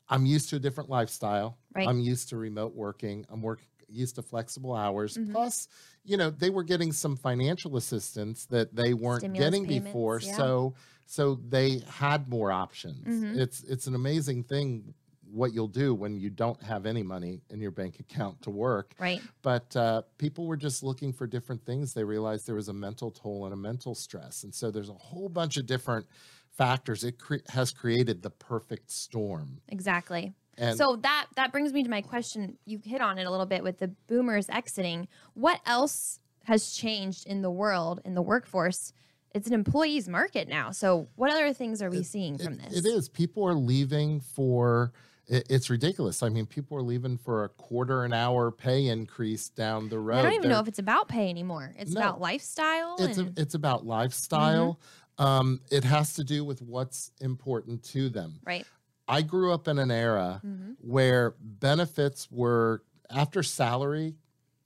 i'm 0.08 0.26
used 0.26 0.48
to 0.50 0.56
a 0.56 0.58
different 0.58 0.88
lifestyle 0.88 1.58
Right. 1.74 1.86
i'm 1.86 2.00
used 2.00 2.30
to 2.30 2.36
remote 2.36 2.74
working 2.74 3.26
i'm 3.30 3.42
work 3.42 3.60
used 3.90 4.14
to 4.16 4.22
flexible 4.22 4.74
hours 4.74 5.16
Mhm. 5.16 5.32
plus 5.32 5.68
you 6.04 6.16
know 6.16 6.30
they 6.30 6.50
were 6.50 6.64
getting 6.64 6.92
some 6.92 7.16
financial 7.16 7.76
assistance 7.76 8.46
that 8.46 8.74
they 8.74 8.94
weren't 8.94 9.20
Stimulus 9.20 9.44
getting 9.44 9.66
payments, 9.66 9.86
before 9.88 10.20
yeah. 10.20 10.36
so 10.36 10.74
so 11.06 11.34
they 11.48 11.80
had 11.88 12.28
more 12.28 12.50
options 12.52 13.06
Mhm. 13.06 13.36
it's 13.36 13.62
it's 13.64 13.86
an 13.86 13.94
amazing 13.94 14.44
thing 14.44 14.94
what 15.32 15.52
you'll 15.54 15.68
do 15.68 15.94
when 15.94 16.18
you 16.18 16.28
don't 16.28 16.60
have 16.60 16.86
any 16.86 17.04
money 17.04 17.40
in 17.50 17.60
your 17.60 17.70
bank 17.70 18.00
account 18.00 18.42
to 18.42 18.50
work 18.50 18.94
Right. 18.98 19.22
but 19.42 19.76
uh, 19.76 20.02
people 20.18 20.46
were 20.46 20.56
just 20.56 20.82
looking 20.82 21.12
for 21.12 21.26
different 21.28 21.64
things 21.64 21.92
they 21.94 22.02
realized 22.02 22.46
there 22.48 22.56
was 22.56 22.68
a 22.68 22.72
mental 22.72 23.10
toll 23.12 23.44
and 23.44 23.54
a 23.54 23.56
mental 23.56 23.94
stress 23.94 24.42
and 24.42 24.52
so 24.54 24.70
there's 24.72 24.88
a 24.88 24.94
whole 24.94 25.28
bunch 25.28 25.56
of 25.56 25.66
different 25.66 26.06
factors 26.50 27.04
it 27.04 27.18
cre- 27.18 27.36
has 27.48 27.70
created 27.70 28.22
the 28.22 28.30
perfect 28.30 28.90
storm 28.90 29.60
Exactly. 29.68 30.34
And 30.60 30.78
so 30.78 30.96
that 30.96 31.26
that 31.36 31.50
brings 31.52 31.72
me 31.72 31.82
to 31.82 31.90
my 31.90 32.02
question. 32.02 32.56
You 32.66 32.80
hit 32.84 33.00
on 33.00 33.18
it 33.18 33.26
a 33.26 33.30
little 33.30 33.46
bit 33.46 33.62
with 33.62 33.78
the 33.78 33.88
boomers 34.06 34.48
exiting. 34.48 35.08
What 35.34 35.60
else 35.66 36.20
has 36.44 36.72
changed 36.72 37.26
in 37.26 37.42
the 37.42 37.50
world 37.50 38.00
in 38.04 38.14
the 38.14 38.22
workforce 38.22 38.92
it's 39.32 39.46
an 39.46 39.54
employee's 39.54 40.08
market 40.08 40.48
now. 40.48 40.72
So 40.72 41.06
what 41.14 41.30
other 41.30 41.52
things 41.52 41.82
are 41.82 41.90
we 41.90 42.02
seeing 42.02 42.36
from 42.36 42.56
this? 42.56 42.76
It 42.76 42.84
is. 42.84 43.08
People 43.08 43.46
are 43.46 43.54
leaving 43.54 44.20
for. 44.20 44.92
It's 45.28 45.70
ridiculous. 45.70 46.24
I 46.24 46.28
mean, 46.28 46.46
people 46.46 46.76
are 46.76 46.82
leaving 46.82 47.16
for 47.16 47.44
a 47.44 47.48
quarter 47.50 48.02
an 48.02 48.12
hour 48.12 48.50
pay 48.50 48.88
increase 48.88 49.48
down 49.48 49.88
the 49.88 50.00
road. 50.00 50.18
I 50.18 50.22
don't 50.22 50.32
even 50.32 50.48
know 50.48 50.56
They're- 50.56 50.62
if 50.62 50.68
it's 50.68 50.78
about 50.80 51.06
pay 51.06 51.30
anymore. 51.30 51.72
It's 51.78 51.92
No. 51.92 52.00
about 52.00 52.20
lifestyle. 52.20 52.96
it's 52.98 53.18
a, 53.18 53.32
it's 53.36 53.54
about 53.54 53.86
lifestyle. 53.86 54.80
Um, 55.18 55.60
it 55.70 55.84
has 55.84 56.14
to 56.14 56.24
do 56.24 56.44
with 56.44 56.60
what's 56.62 57.12
important 57.20 57.84
to 57.84 58.08
them. 58.08 58.40
right. 58.44 58.66
I 59.10 59.22
grew 59.22 59.52
up 59.52 59.66
in 59.66 59.78
an 59.78 59.90
era 59.90 60.40
Mhm. 60.44 60.76
where 60.80 61.34
benefits 61.40 62.30
were 62.30 62.84
after 63.10 63.42
salary, 63.42 64.14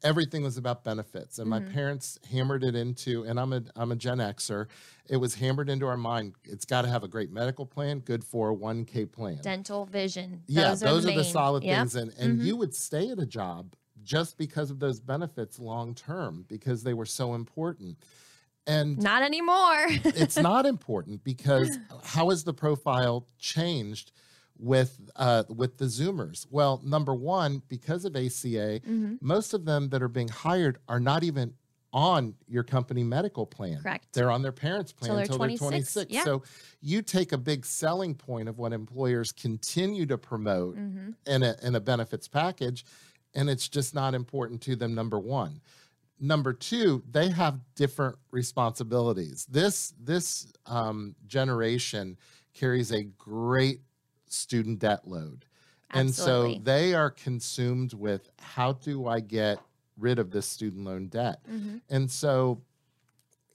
everything 0.02 0.42
was 0.42 0.58
about 0.58 0.84
benefits, 0.84 1.38
and 1.38 1.48
my 1.48 1.60
Mhm. 1.60 1.72
parents 1.72 2.18
hammered 2.30 2.62
it 2.62 2.74
into. 2.74 3.24
And 3.24 3.40
I'm 3.40 3.54
a 3.54 3.62
I'm 3.74 3.90
a 3.90 3.96
Gen 3.96 4.18
Xer. 4.18 4.68
It 5.08 5.16
was 5.16 5.34
hammered 5.36 5.70
into 5.70 5.86
our 5.86 5.96
mind. 5.96 6.34
It's 6.44 6.66
got 6.66 6.82
to 6.82 6.88
have 6.88 7.04
a 7.04 7.08
great 7.08 7.30
medical 7.32 7.64
plan, 7.64 8.00
good 8.00 8.22
401k 8.22 9.06
plan. 9.10 9.40
Dental, 9.42 9.86
vision. 9.86 10.42
yeah, 10.46 10.70
those 10.70 10.80
those 10.80 11.06
are 11.06 11.08
are 11.08 11.12
the, 11.12 11.24
solid 11.24 11.62
Yep. 11.64 11.78
things, 11.78 11.94
and 11.96 12.12
and 12.18 12.38
Mhm. 12.38 12.44
you 12.44 12.56
would 12.56 12.74
stay 12.74 13.08
at 13.10 13.18
a 13.18 13.26
job 13.26 13.74
just 14.02 14.36
because 14.36 14.70
of 14.70 14.78
those 14.78 15.00
benefits 15.00 15.58
long 15.58 15.94
term 15.94 16.44
because 16.48 16.82
they 16.82 16.92
were 16.92 17.06
so 17.06 17.34
important. 17.34 17.96
And 18.66 18.98
Not 19.02 19.22
anymore. 19.22 19.86
it's 19.88 20.36
not 20.38 20.66
important 20.74 21.24
because 21.24 21.78
how 22.04 22.28
has 22.30 22.44
the 22.44 22.52
profile 22.54 23.26
changed 23.38 24.12
with 24.58 25.00
uh, 25.16 25.44
with 25.48 25.78
the 25.78 25.86
Zoomers? 25.86 26.46
Well, 26.50 26.80
number 26.84 27.14
one, 27.14 27.62
because 27.68 28.04
of 28.04 28.14
ACA, 28.16 28.80
Mhm. 28.80 29.18
most 29.20 29.54
of 29.54 29.64
them 29.64 29.88
that 29.90 30.02
are 30.02 30.08
being 30.08 30.28
hired 30.28 30.78
are 30.88 31.00
not 31.00 31.24
even 31.24 31.54
on 31.92 32.34
your 32.48 32.64
company 32.64 33.04
medical 33.04 33.46
plan. 33.46 33.80
Correct. 33.80 34.08
They're 34.12 34.30
on 34.30 34.42
their 34.42 34.50
parents' 34.52 34.92
plan 34.92 35.12
they're 35.12 35.20
until 35.20 35.38
they're 35.38 35.46
26, 35.56 35.92
26. 35.94 36.12
yeah. 36.12 36.24
So 36.24 36.42
you 36.80 37.02
take 37.02 37.30
a 37.32 37.38
big 37.38 37.64
selling 37.64 38.14
point 38.16 38.48
of 38.48 38.58
what 38.58 38.72
employers 38.72 39.30
continue 39.32 40.04
to 40.06 40.18
promote 40.18 40.76
hmm 40.76 41.10
in 41.26 41.42
a 41.42 41.56
in 41.62 41.74
a 41.74 41.80
benefits 41.80 42.28
package, 42.28 42.84
and 43.34 43.48
it's 43.48 43.68
just 43.68 43.94
not 43.94 44.14
important 44.14 44.60
to 44.62 44.76
them. 44.76 44.94
Number 44.94 45.18
one. 45.18 45.60
Number 46.20 46.52
two, 46.52 47.02
they 47.10 47.28
have 47.30 47.60
different 47.74 48.16
responsibilities. 48.30 49.46
This 49.46 49.92
this 50.00 50.52
um, 50.66 51.14
generation 51.26 52.16
carries 52.54 52.92
a 52.92 53.02
great 53.04 53.80
student 54.28 54.78
debt 54.78 55.06
load, 55.06 55.44
and 55.90 56.12
so 56.14 56.54
they 56.62 56.94
are 56.94 57.10
consumed 57.10 57.94
with 57.94 58.28
how 58.38 58.72
do 58.72 59.06
I 59.06 59.20
get 59.20 59.58
rid 59.96 60.18
of 60.18 60.30
this 60.30 60.46
student 60.46 60.84
loan 60.84 61.06
debt? 61.08 61.40
hmm 61.46 61.78
And 61.88 62.10
so 62.10 62.60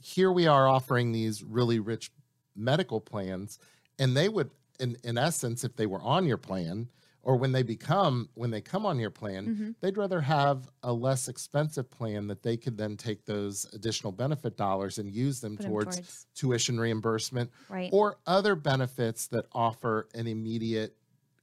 here 0.01 0.31
we 0.31 0.47
are 0.47 0.67
offering 0.67 1.11
these 1.11 1.43
really 1.43 1.79
rich 1.79 2.11
medical 2.55 3.01
plans, 3.01 3.59
and 3.97 4.15
they 4.15 4.29
would, 4.29 4.49
in, 4.79 4.97
in 5.03 5.17
essence, 5.17 5.63
if 5.63 5.75
they 5.75 5.85
were 5.85 6.01
on 6.01 6.25
your 6.25 6.37
plan, 6.37 6.87
or 7.21 7.35
when 7.35 7.51
they 7.51 7.63
become 7.63 8.29
when 8.35 8.49
they 8.49 8.61
come 8.61 8.85
on 8.85 8.97
your 8.99 9.09
plan, 9.09 9.45
Mhm. 9.47 9.75
they'd 9.81 9.97
rather 9.97 10.21
have 10.21 10.69
a 10.83 10.93
less 10.93 11.27
expensive 11.27 11.89
plan 11.91 12.27
that 12.27 12.43
they 12.43 12.55
could 12.57 12.77
then 12.77 12.95
take 12.97 13.25
those 13.25 13.65
additional 13.73 14.11
benefit 14.11 14.55
dollars 14.57 14.97
and 14.99 15.11
use 15.11 15.39
them 15.41 15.57
towards, 15.57 15.97
towards- 15.97 16.27
tuition 16.33 16.79
reimbursement 16.79 17.51
right. 17.67 17.89
or 17.91 18.17
other 18.25 18.55
benefits 18.55 19.27
that 19.27 19.45
offer 19.51 20.07
an 20.13 20.27
immediate 20.27 20.95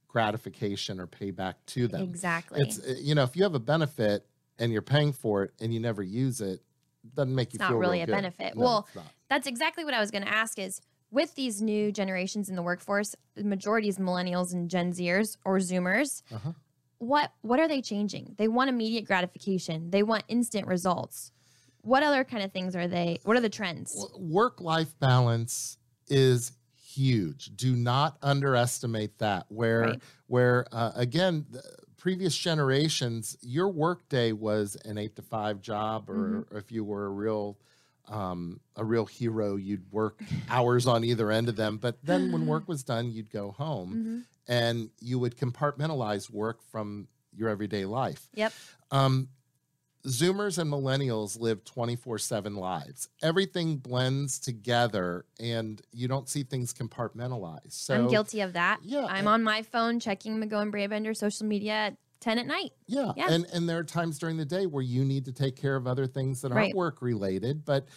gratification 0.07 0.99
or 0.99 1.07
payback 1.07 1.55
to 1.67 1.87
them. 1.87 2.01
exactly. 2.01 2.61
It's 2.61 2.79
uh, 2.79 2.95
you 2.99 3.13
know 3.15 3.23
if 3.23 3.35
you 3.35 3.43
have 3.43 3.55
a 3.55 3.59
benefit 3.59 4.25
and 4.59 4.71
you're 4.71 4.81
paying 4.81 5.13
for 5.13 5.43
it 5.43 5.53
and 5.61 5.73
you 5.73 5.79
never 5.79 6.01
use 6.01 6.41
it, 6.41 6.61
doesn't 7.13 7.35
make 7.35 7.53
you 7.53 7.57
It's 7.57 7.59
not 7.59 7.69
feel 7.69 7.77
really 7.77 7.97
real 7.99 8.03
a 8.03 8.05
good. 8.07 8.11
benefit. 8.13 8.55
No, 8.55 8.61
Well. 8.63 8.87
That's 9.29 9.45
exactly 9.45 9.83
what 9.83 9.93
I 9.93 9.99
was 9.99 10.09
going 10.09 10.23
to 10.23 10.29
ask 10.33 10.57
is 10.57 10.79
with 11.11 11.35
these 11.35 11.61
new 11.61 11.91
generations 11.91 12.49
in 12.49 12.55
the 12.55 12.61
workforce, 12.61 13.15
the 13.35 13.43
majority 13.43 13.87
is 13.87 13.97
millennials 13.97 14.53
and 14.53 14.69
Gen 14.69 14.91
Zers 14.93 15.37
or 15.45 15.57
Zoomers. 15.59 16.21
Uh-huh. 16.33 16.51
What 16.99 17.31
what 17.41 17.59
are 17.59 17.67
they 17.67 17.81
changing? 17.81 18.35
They 18.37 18.47
want 18.47 18.69
immediate 18.69 19.05
gratification. 19.05 19.91
They 19.91 20.03
want 20.03 20.23
instant 20.27 20.67
results. 20.67 21.31
What 21.81 22.03
other 22.03 22.23
kind 22.23 22.43
of 22.43 22.51
things 22.51 22.75
are 22.75 22.87
they? 22.87 23.19
What 23.23 23.37
are 23.37 23.41
the 23.41 23.49
trends? 23.49 23.95
work 24.17 24.59
life 24.59 24.93
balance 24.99 25.77
is 26.07 26.51
huge. 26.75 27.55
Do 27.55 27.75
not 27.75 28.17
underestimate 28.23 29.19
that. 29.19 29.45
Where 29.49 29.81
Right. 29.81 30.01
where 30.27 30.65
uh, 30.71 30.91
again. 30.95 31.45
The, 31.49 31.61
Previous 31.99 32.37
generations, 32.37 33.35
your 33.41 33.67
workday 33.69 34.31
was 34.31 34.77
an 34.85 34.97
eight 34.99 35.15
to 35.17 35.21
five 35.23 35.61
job, 35.61 36.09
or 36.09 36.45
Mm-hmm. 36.45 36.57
if 36.57 36.71
you 36.71 36.85
were 36.85 37.07
a 37.07 37.09
real 37.09 37.57
um, 38.09 38.59
a 38.75 38.83
real 38.85 39.05
hero, 39.05 39.55
you'd 39.55 39.91
work 39.91 40.21
hours 40.49 40.87
on 40.87 41.03
either 41.03 41.29
end 41.31 41.49
of 41.49 41.55
them. 41.55 41.77
But 41.77 41.97
then 42.03 42.31
when 42.31 42.45
work 42.47 42.67
was 42.73 42.83
done, 42.83 43.11
you'd 43.11 43.29
go 43.31 43.51
home. 43.51 43.93
Mhm. 43.95 44.23
and 44.49 44.89
you 45.01 45.19
would 45.19 45.35
compartmentalize 45.35 46.29
work 46.29 46.61
from 46.71 47.07
your 47.35 47.49
everyday 47.49 47.83
life. 47.85 48.29
Yep. 48.33 48.53
Um, 48.91 49.27
Zoomers 50.05 50.57
and 50.57 50.71
millennials 50.71 51.37
live 51.37 51.65
24 51.65 52.17
7 52.17 52.55
lives. 52.55 53.09
Everything 53.21 53.75
blends 53.77 54.39
together 54.39 55.25
and 55.37 55.81
you 55.91 56.07
don't 56.07 56.29
see 56.29 56.43
things 56.43 56.73
compartmentalized. 56.73 57.73
So, 57.73 57.95
I'm 57.95 58.07
guilty 58.07 58.39
of 58.39 58.53
that. 58.53 58.79
yeah, 58.83 59.05
I'm 59.09 59.27
on 59.27 59.43
my 59.43 59.63
phone 59.63 59.99
checking 59.99 60.37
McGowan 60.37 60.71
Brabender 60.71 61.13
social 61.13 61.45
media 61.45 61.73
at 61.73 61.97
10 62.19 62.39
at 62.39 62.45
night. 62.47 62.71
Yeah. 62.87 63.13
Yeah. 63.15 63.27
And, 63.29 63.45
and 63.53 63.67
there 63.69 63.77
are 63.79 63.83
times 63.83 64.19
during 64.19 64.37
the 64.37 64.45
day 64.45 64.65
where 64.65 64.83
you 64.83 65.03
need 65.05 65.25
to 65.25 65.31
take 65.31 65.55
care 65.55 65.75
of 65.75 65.87
other 65.87 66.07
things 66.07 66.41
that 66.41 66.51
aren't 66.51 66.55
Right. 66.57 66.75
work 66.75 67.01
related. 67.01 67.65
But 67.65 67.87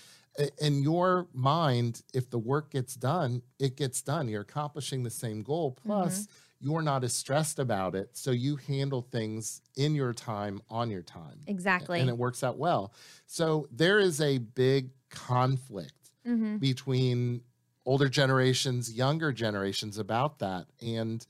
in 0.61 0.83
your 0.83 1.29
mind, 1.33 2.03
if 2.15 2.31
the 2.31 2.39
work 2.39 2.71
gets 2.71 2.95
done, 2.95 3.43
it 3.59 3.77
gets 3.77 4.03
done. 4.03 4.29
You're 4.29 4.43
accomplishing 4.43 5.03
the 5.03 5.11
same 5.11 5.43
goal. 5.43 5.73
Plus, 5.73 6.27
you're 6.61 6.83
not 6.83 7.05
as 7.05 7.15
stressed 7.15 7.59
about 7.59 7.95
it. 7.95 8.17
So 8.17 8.31
you 8.31 8.57
handle 8.57 9.03
things 9.03 9.63
in 9.77 9.95
your 9.95 10.13
time, 10.13 10.61
on 10.69 10.91
your 10.91 11.03
time. 11.03 11.43
Exactly. 11.47 12.01
And 12.01 12.09
it 12.09 12.17
works 12.17 12.43
out 12.45 12.59
well. 12.59 12.95
So 13.27 13.67
there 13.71 13.99
is 13.99 14.21
a 14.21 14.39
big 14.39 14.91
conflict 15.11 16.13
hmm 16.25 16.59
between 16.59 17.43
older 17.87 18.09
generations, 18.09 18.93
younger 18.93 19.33
generations 19.33 19.99
about 19.99 20.39
that. 20.41 20.67
And 20.81 21.27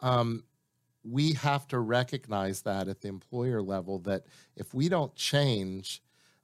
um, 0.00 0.44
we 1.04 1.34
have 1.34 1.68
to 1.68 1.78
recognize 1.80 2.62
that 2.62 2.88
at 2.88 3.00
the 3.02 3.08
employer 3.08 3.62
level 3.62 3.98
that 4.00 4.26
if 4.56 4.74
we 4.74 4.88
don't 4.88 5.14
change, 5.14 6.02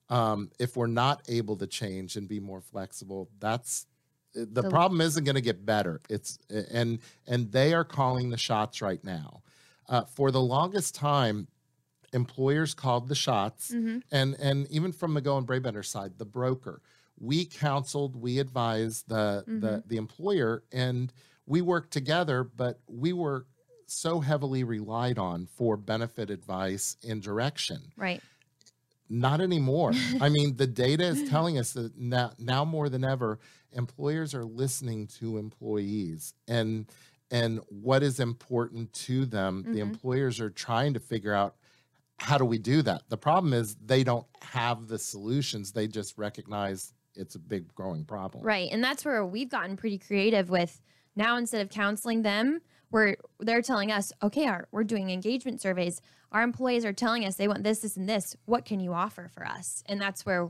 um, 0.08 0.50
if 0.58 0.76
we're 0.76 0.86
not 0.86 1.22
able 1.28 1.56
to 1.56 1.66
change 1.66 2.16
and 2.16 2.28
be 2.28 2.40
more 2.40 2.60
flexible, 2.60 3.30
that's 3.38 3.86
the, 4.34 4.62
The- 4.62 4.70
problem 4.70 5.00
isn't 5.00 5.24
going 5.24 5.34
to 5.36 5.40
get 5.40 5.64
better. 5.66 6.02
It's 6.10 6.38
and 6.50 7.00
and 7.26 7.52
they 7.52 7.74
are 7.74 7.84
calling 7.84 8.30
the 8.30 8.36
shots 8.38 8.82
right 8.82 9.02
now. 9.04 9.42
Uh, 9.88 10.04
for 10.04 10.30
the 10.30 10.40
longest 10.42 10.94
time, 10.94 11.48
employers 12.12 12.74
called 12.74 13.08
the 13.08 13.14
shots 13.14 13.70
hmm 13.70 13.98
and 14.12 14.34
and 14.40 14.66
even 14.70 14.92
from 14.92 15.14
McGowan 15.14 15.46
Brabender 15.46 15.82
side, 15.84 16.18
the 16.18 16.24
broker, 16.26 16.82
we 17.18 17.44
counseled, 17.44 18.16
we 18.16 18.38
advised 18.40 19.08
the 19.08 19.46
the 19.56 19.82
Mhm. 19.82 19.82
the 19.86 19.96
employer, 19.96 20.64
and 20.72 21.12
we 21.46 21.62
worked 21.62 21.92
together. 21.92 22.44
But 22.44 22.80
we 22.88 23.12
were 23.12 23.46
so 23.90 24.20
heavily 24.20 24.64
relied 24.64 25.18
on 25.18 25.46
for 25.46 25.76
benefit 25.76 26.30
advice 26.30 26.96
and 27.06 27.22
direction. 27.22 27.92
Right. 27.96 28.22
Not 29.08 29.40
anymore. 29.40 29.92
I 30.20 30.28
mean, 30.28 30.56
the 30.56 30.66
data 30.66 31.04
is 31.04 31.28
telling 31.28 31.58
us 31.58 31.72
that 31.72 31.92
now, 31.98 32.32
now 32.38 32.64
more 32.64 32.88
than 32.88 33.04
ever, 33.04 33.38
employers 33.72 34.34
are 34.34 34.44
listening 34.44 35.06
to 35.18 35.38
employees 35.38 36.34
and 36.48 36.86
and 37.32 37.60
what 37.68 38.02
is 38.02 38.18
important 38.18 38.92
to 38.92 39.24
them. 39.24 39.62
The 39.62 39.78
Mhm. 39.78 39.82
employers 39.82 40.40
are 40.40 40.50
trying 40.50 40.94
to 40.94 41.00
figure 41.00 41.32
out 41.32 41.54
how 42.18 42.36
do 42.38 42.44
we 42.44 42.58
do 42.58 42.82
that. 42.82 43.08
The 43.08 43.16
problem 43.16 43.52
is 43.52 43.76
they 43.76 44.02
don't 44.02 44.26
have 44.42 44.88
the 44.88 44.98
solutions. 44.98 45.70
They 45.70 45.86
just 45.86 46.18
recognize 46.18 46.92
it's 47.14 47.36
a 47.36 47.38
big 47.38 47.72
growing 47.72 48.04
problem. 48.04 48.42
Right. 48.44 48.68
And 48.72 48.82
that's 48.82 49.04
where 49.04 49.24
we've 49.24 49.48
gotten 49.48 49.76
pretty 49.76 49.98
creative 49.98 50.50
with 50.50 50.80
now 51.14 51.36
instead 51.36 51.60
of 51.62 51.68
counseling 51.70 52.22
them, 52.22 52.62
we're 52.90 53.16
they're 53.38 53.62
telling 53.62 53.92
us, 53.92 54.12
okay, 54.22 54.46
our, 54.46 54.68
we're 54.72 54.84
doing 54.84 55.10
engagement 55.10 55.60
surveys. 55.60 56.00
Our 56.32 56.42
employees 56.42 56.84
are 56.84 56.92
telling 56.92 57.24
us 57.24 57.36
they 57.36 57.48
want 57.48 57.64
this, 57.64 57.80
this, 57.80 57.96
and 57.96 58.08
this. 58.08 58.36
What 58.46 58.64
can 58.64 58.80
you 58.80 58.92
offer 58.92 59.28
for 59.34 59.46
us? 59.46 59.82
And 59.86 60.00
that's 60.00 60.24
where 60.24 60.48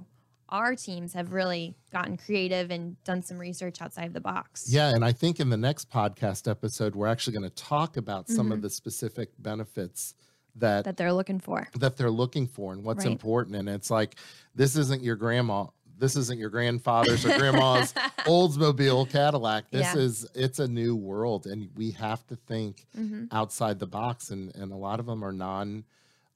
our 0.49 0.75
teams 0.75 1.13
have 1.15 1.33
really 1.33 1.77
gotten 1.93 2.17
creative 2.17 2.71
and 2.71 3.03
done 3.05 3.23
some 3.23 3.39
research 3.39 3.81
outside 3.81 4.07
of 4.07 4.13
the 4.13 4.21
box. 4.21 4.67
Yeah, 4.69 4.93
and 4.95 5.05
I 5.05 5.13
think 5.13 5.39
in 5.39 5.49
the 5.49 5.57
next 5.57 5.91
podcast 5.91 6.51
episode, 6.51 6.97
we're 6.97 7.07
actually 7.07 7.35
going 7.39 7.49
to 7.49 7.55
talk 7.55 7.97
about 7.97 8.29
some 8.29 8.51
of 8.51 8.59
Mhm. 8.59 8.63
the 8.63 8.71
specific 8.71 9.31
benefits 9.39 10.15
that 10.57 10.85
That 10.85 10.97
they're 10.97 11.13
looking 11.13 11.39
for. 11.39 11.69
that 11.79 11.97
they're 11.97 12.11
looking 12.11 12.49
for 12.49 12.73
and 12.73 12.83
what's 12.83 13.05
Right. 13.05 13.13
important. 13.13 13.55
And 13.57 13.69
it's 13.69 13.91
like 13.91 14.17
this 14.55 14.75
isn't 14.77 15.03
your 15.05 15.15
grandma, 15.15 15.67
this 16.01 16.17
isn't 16.17 16.39
your 16.39 16.51
grandfather's 16.51 17.25
or 17.25 17.37
grandma's 17.37 17.93
Oldsmobile 18.27 19.09
Cadillac. 19.11 19.71
This 19.71 19.95
Yeah. 19.95 20.01
is 20.01 20.27
it's 20.35 20.59
a 20.59 20.67
new 20.67 20.97
world, 20.97 21.47
and 21.47 21.69
we 21.77 21.91
have 21.93 22.27
to 22.29 22.37
think 22.37 22.87
hmm 22.95 23.25
outside 23.31 23.79
the 23.79 23.87
box. 23.87 24.31
And 24.31 24.55
and 24.57 24.73
a 24.73 24.77
lot 24.77 24.99
of 24.99 25.07
them 25.07 25.23
are 25.25 25.33
non, 25.33 25.85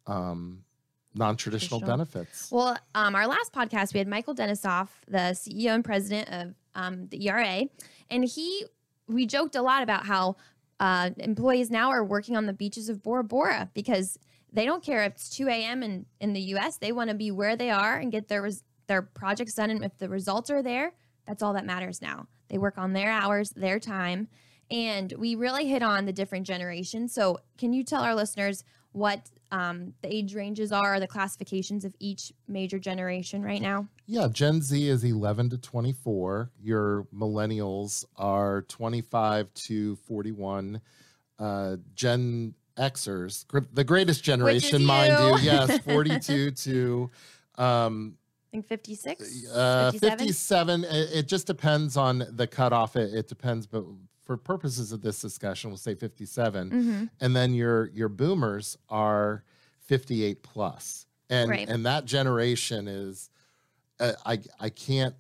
um, 0.07 0.65
non-traditional 1.15 1.81
Traditional. 1.81 1.97
benefits. 2.07 2.51
Well, 2.53 2.77
um, 2.95 3.15
our 3.15 3.27
last 3.27 3.53
podcast, 3.53 3.95
we 3.95 3.99
had 3.99 4.09
Michael 4.09 4.35
Denisoff, 4.35 4.89
the 5.09 5.33
CEO 5.35 5.75
and 5.75 5.85
president 5.85 6.29
of 6.31 6.55
um, 6.75 7.09
the 7.09 7.27
ERA, 7.29 7.65
and 8.11 8.25
he 8.25 8.65
we 9.09 9.27
joked 9.27 9.55
a 9.55 9.63
lot 9.63 9.83
about 9.83 10.07
how 10.07 10.37
uh, 10.81 11.11
employees 11.19 11.71
now 11.71 11.91
are 11.91 12.05
working 12.05 12.37
on 12.37 12.47
the 12.47 12.53
beaches 12.53 12.89
of 12.89 13.03
Bora 13.03 13.23
Bora 13.25 13.71
because 13.75 14.19
they 14.53 14.65
don't 14.67 14.83
care 14.85 15.03
if 15.05 15.13
it's 15.15 15.29
2 15.31 15.49
a.m. 15.49 15.83
in, 15.83 16.07
in 16.21 16.33
the 16.33 16.41
U.S. 16.41 16.77
They 16.79 16.93
want 16.93 17.11
to 17.11 17.17
be 17.17 17.31
where 17.31 17.57
they 17.57 17.71
are 17.71 17.97
and 17.97 18.11
get 18.13 18.29
their 18.29 18.43
res- 18.43 18.63
their 18.87 19.03
projects 19.03 19.55
done, 19.55 19.71
and 19.71 19.85
if 19.85 19.97
the 19.99 20.09
results 20.09 20.51
are 20.51 20.63
there, 20.63 20.93
that's 21.27 21.43
all 21.43 21.53
that 21.55 21.65
matters 21.65 22.03
now. 22.03 22.27
They 22.49 22.59
work 22.59 22.79
on 22.79 22.93
their 22.93 23.11
hours, 23.11 23.51
their 23.51 23.79
time, 23.79 24.29
and 24.71 25.13
we 25.19 25.35
really 25.35 25.67
hit 25.67 25.83
on 25.83 26.05
the 26.05 26.13
different 26.13 26.47
generations. 26.47 27.13
So, 27.13 27.39
can 27.59 27.73
you 27.73 27.85
tell 27.85 28.03
our 28.03 28.15
listeners 28.15 28.65
what 28.93 29.29
um, 29.51 29.93
the 30.03 30.15
age 30.15 30.35
ranges 30.35 30.73
are, 30.73 30.99
the 31.01 31.07
classifications 31.07 31.85
of 31.85 31.95
each 31.99 32.33
major 32.49 32.79
generation 32.79 33.43
right 33.43 33.61
now? 33.61 33.89
Yeah, 34.07 34.29
Gen 34.31 34.63
Z 34.63 34.89
is 34.89 35.05
11 35.05 35.51
to 35.51 35.59
24. 35.59 36.51
Your 36.61 37.07
millennials 37.15 38.05
are 38.17 38.63
25 38.63 39.53
to 39.55 39.97
41. 39.97 40.81
Uh, 41.39 41.77
Gen 41.95 42.55
Xers, 42.77 43.45
the 43.73 43.85
greatest 43.85 44.25
generation, 44.25 44.85
mind 44.85 45.13
you. 45.19 45.37
you, 45.37 45.53
yes, 45.53 45.79
42 45.85 46.51
to 46.53 47.11
um, 47.57 48.17
think 48.55 48.67
56, 48.69 49.47
uh, 49.53 49.91
57? 49.93 50.19
57. 50.19 50.85
It, 50.85 50.89
it 51.13 51.29
just 51.29 51.47
depends 51.47 51.97
on 51.97 52.25
the 52.31 52.47
cutoff. 52.47 52.95
It, 52.97 53.13
it 53.15 53.29
depends, 53.29 53.67
but 53.67 53.85
for 54.25 54.37
purposes 54.37 54.93
of 54.93 55.03
this 55.03 55.21
discussion, 55.21 55.71
we'll 55.71 55.77
say 55.77 55.95
57. 55.95 56.71
Mhm. 56.71 57.11
And 57.21 57.35
then 57.37 57.53
your 57.55 57.87
your 57.89 58.09
boomers 58.09 58.79
are 58.89 59.45
58. 59.81 60.47
And 61.31 61.51
Right. 61.51 61.69
and 61.69 61.85
that 61.85 62.05
generation 62.05 62.87
is 62.89 63.31
uh, 64.01 64.13
I 64.25 64.41
I 64.61 64.71
can't 64.71 65.15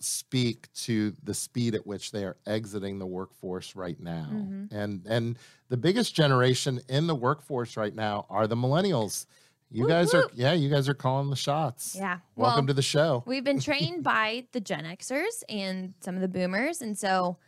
speak 0.00 0.72
to 0.74 1.12
the 1.22 1.32
speed 1.34 1.76
at 1.76 1.86
which 1.86 2.10
they 2.10 2.24
are 2.24 2.36
exiting 2.46 2.98
the 2.98 3.06
workforce 3.06 3.76
right 3.76 3.98
now. 4.00 4.28
Mhm. 4.32 4.72
And 4.72 5.06
and 5.06 5.38
the 5.68 5.76
biggest 5.76 6.14
generation 6.14 6.80
in 6.88 7.06
the 7.06 7.14
workforce 7.14 7.76
right 7.76 7.94
now 7.94 8.26
are 8.28 8.46
the 8.48 8.56
millennials. 8.56 9.26
You 9.72 9.84
Whoop, 9.84 9.90
guys 9.90 10.14
are 10.14 10.28
yeah, 10.34 10.52
you 10.52 10.68
guys 10.68 10.88
are 10.88 10.94
calling 10.94 11.30
the 11.30 11.36
shots. 11.36 11.96
Yeah. 11.96 12.18
Welcome 12.36 12.64
well, 12.64 12.66
to 12.68 12.74
the 12.74 12.82
show. 12.82 13.22
We've 13.26 13.44
been 13.44 13.60
trained 13.70 14.02
by 14.04 14.44
the 14.52 14.60
Gen 14.60 14.84
Xers 14.84 15.42
and 15.48 15.94
some 16.00 16.14
of 16.14 16.20
the 16.20 16.28
boomers. 16.28 16.82
And 16.82 16.96
so, 16.96 17.38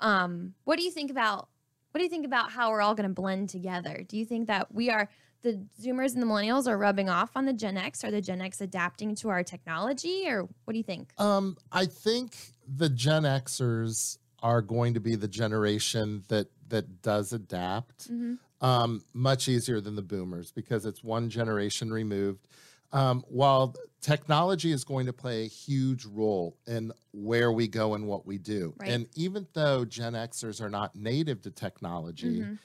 um, 0.00 0.54
what 0.64 0.78
do 0.78 0.84
you 0.84 0.92
think 0.92 1.10
about 1.10 1.48
what 1.90 1.98
do 1.98 2.04
you 2.04 2.10
think 2.10 2.24
about 2.24 2.52
how 2.52 2.70
we're 2.70 2.80
all 2.80 2.94
going 2.94 3.08
to 3.08 3.14
blend 3.14 3.48
together? 3.50 4.04
Do 4.08 4.16
you 4.16 4.24
think 4.24 4.46
that 4.46 4.72
we 4.72 4.90
are 4.90 5.08
the 5.42 5.66
Zoomers 5.82 6.14
and 6.14 6.22
the 6.22 6.26
Millennials 6.26 6.68
are 6.68 6.78
rubbing 6.78 7.10
off 7.10 7.32
on 7.36 7.44
the 7.46 7.52
Gen 7.52 7.76
X? 7.76 8.04
Are 8.04 8.10
the 8.10 8.22
Gen 8.22 8.40
X 8.40 8.60
adapting 8.60 9.14
to 9.16 9.28
our 9.28 9.42
technology, 9.42 10.24
or 10.28 10.48
what 10.64 10.72
do 10.72 10.78
you 10.78 10.84
think? 10.84 11.12
Um, 11.18 11.56
I 11.70 11.86
think 11.86 12.36
the 12.66 12.88
Gen 12.88 13.24
Xers 13.24 14.18
are 14.42 14.62
going 14.62 14.94
to 14.94 15.00
be 15.00 15.16
the 15.16 15.28
generation 15.28 16.22
that 16.28 16.46
that 16.68 17.02
does 17.02 17.32
adapt 17.32 18.10
Mhm. 18.10 18.38
Um, 18.62 19.02
much 19.12 19.48
easier 19.48 19.80
than 19.80 19.96
the 19.96 20.02
boomers 20.02 20.50
because 20.52 20.86
it's 20.86 21.02
one 21.04 21.28
generation 21.28 21.92
removed. 21.92 22.48
Um, 22.92 23.24
while 23.28 23.74
technology 24.00 24.70
is 24.72 24.84
going 24.84 25.06
to 25.06 25.12
play 25.12 25.44
a 25.44 25.48
huge 25.48 26.04
role 26.04 26.56
in 26.66 26.92
where 27.12 27.50
we 27.50 27.66
go 27.68 27.94
and 27.94 28.06
what 28.06 28.24
we 28.26 28.38
do, 28.38 28.74
Right. 28.78 28.90
and 28.90 29.08
even 29.14 29.46
though 29.54 29.84
Gen 29.84 30.12
Xers 30.12 30.60
are 30.60 30.68
not 30.70 30.94
native 30.94 31.40
to 31.42 31.50
technology, 31.50 32.40
Mhm. 32.42 32.58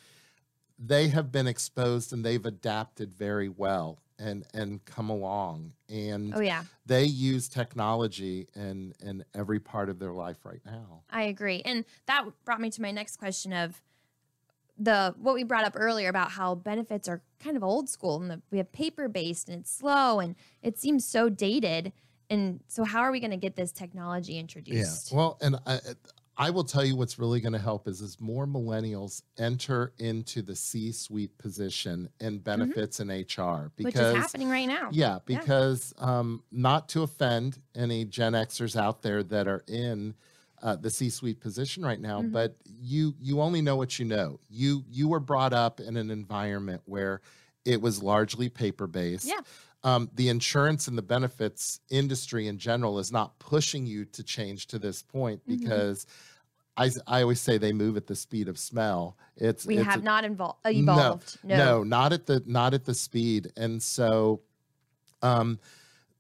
they 0.78 1.08
have 1.08 1.32
been 1.32 1.48
exposed 1.48 2.14
and 2.14 2.24
they've 2.26 2.46
adapted 2.46 3.14
very 3.14 3.50
well 3.50 4.00
and 4.20 4.46
and 4.54 4.84
come 4.86 5.10
along 5.10 5.74
and 5.90 6.34
Oh 6.36 6.40
yeah, 6.40 6.64
they 6.86 7.06
use 7.06 7.48
technology 7.48 8.48
in 8.56 8.94
in 9.00 9.24
every 9.34 9.60
part 9.60 9.90
of 9.90 9.98
their 10.00 10.14
life 10.14 10.44
right 10.44 10.62
now. 10.66 11.04
I 11.10 11.24
agree. 11.24 11.62
And 11.64 11.86
that 12.08 12.26
brought 12.44 12.60
me 12.62 12.70
to 12.72 12.82
my 12.82 12.92
next 12.92 13.18
question 13.18 13.54
of 13.54 13.82
the 14.80 15.16
what 15.18 15.34
we 15.36 15.44
brought 15.44 15.64
up 15.66 15.74
earlier 15.76 16.10
about 16.10 16.32
how 16.32 16.56
benefits 16.56 17.08
are 17.08 17.22
kind 17.40 17.58
of 17.58 17.64
old 17.64 17.90
school 17.90 18.22
and 18.22 18.30
the, 18.32 18.42
we 18.52 18.58
have 18.60 18.72
paper 18.72 19.08
based 19.08 19.50
and 19.50 19.62
it's 19.62 19.72
slow 19.72 20.20
and 20.20 20.36
it 20.62 20.78
seems 20.78 21.06
so 21.06 21.30
dated. 21.30 21.92
And 22.30 22.60
so, 22.68 22.84
how 22.84 23.00
are 23.02 23.12
we 23.12 23.20
going 23.20 23.32
to 23.32 23.38
get 23.38 23.56
this 23.56 23.72
technology 23.72 24.38
introduced? 24.38 25.12
yeah 25.12 25.18
Well, 25.18 25.38
and 25.42 25.56
I 25.66 25.80
I 26.40 26.52
will 26.52 26.64
tell 26.66 26.86
you 26.86 26.96
what's 26.96 27.18
really 27.18 27.40
going 27.42 27.54
to 27.54 27.60
help 27.60 27.88
is 27.88 28.00
as 28.02 28.22
more 28.22 28.46
millennials 28.46 29.24
enter 29.40 29.94
into 29.98 30.44
the 30.44 30.56
C-suite 30.56 31.36
position 31.40 32.10
in 32.20 32.38
benefits 32.40 33.00
and 33.00 33.10
HR 33.10 33.16
Mm-hmm. 33.24 33.64
Which 33.84 33.94
because 33.96 34.16
is 34.16 34.22
happening 34.22 34.50
right 34.50 34.68
now. 34.68 34.90
Yeah, 34.92 35.14
Yeah. 35.16 35.20
because 35.26 35.94
um, 35.98 36.44
not 36.52 36.90
to 36.90 37.02
offend 37.02 37.60
any 37.76 38.06
Gen 38.06 38.34
Xers 38.34 38.76
out 38.80 39.02
there 39.02 39.24
that 39.24 39.48
are 39.48 39.64
in 39.68 40.14
uh, 40.64 40.76
the 40.76 40.90
C-suite 40.90 41.40
position 41.40 41.84
right 41.84 42.00
now, 42.02 42.22
Mhm. 42.22 42.32
but 42.32 42.56
you 42.66 43.14
you 43.20 43.42
only 43.42 43.62
know 43.62 43.76
what 43.76 44.00
you 44.00 44.06
know. 44.06 44.40
You 44.50 44.84
you 44.90 45.08
were 45.08 45.20
brought 45.20 45.54
up 45.54 45.80
in 45.80 45.98
an 45.98 46.10
environment 46.10 46.82
where 46.86 47.22
it 47.66 47.82
was 47.82 48.02
largely 48.02 48.50
paper 48.50 48.88
based. 48.88 49.26
Yeah. 49.26 49.42
Um, 49.84 50.10
the 50.16 50.30
insurance 50.30 50.88
and 50.88 50.98
the 50.98 51.02
benefits 51.04 51.80
industry 51.90 52.48
in 52.48 52.58
general 52.58 52.98
is 53.00 53.12
not 53.12 53.38
pushing 53.40 53.86
you 53.86 54.06
to 54.06 54.24
change 54.24 54.68
to 54.68 54.80
this 54.80 55.04
point 55.04 55.42
Mhm. 55.48 55.60
because 55.60 56.06
I 56.80 57.22
always 57.24 57.42
say 57.42 57.58
they 57.58 57.74
move 57.74 57.98
at 57.98 58.06
the 58.08 58.16
speed 58.16 58.48
of 58.48 58.58
smell. 58.60 59.18
It's 59.36 59.66
We 59.66 59.78
it's 59.78 59.86
have 59.86 60.02
a- 60.02 60.04
not 60.04 60.24
invol- 60.24 60.58
uh, 60.64 60.70
No, 60.72 60.78
evolved. 60.94 61.38
no, 61.44 61.84
not 61.84 62.14
at 62.14 62.26
the 62.28 62.44
not 62.46 62.74
at 62.74 62.86
the 62.86 62.94
speed. 62.94 63.52
And 63.58 63.82
so 63.82 64.42
um 65.22 65.60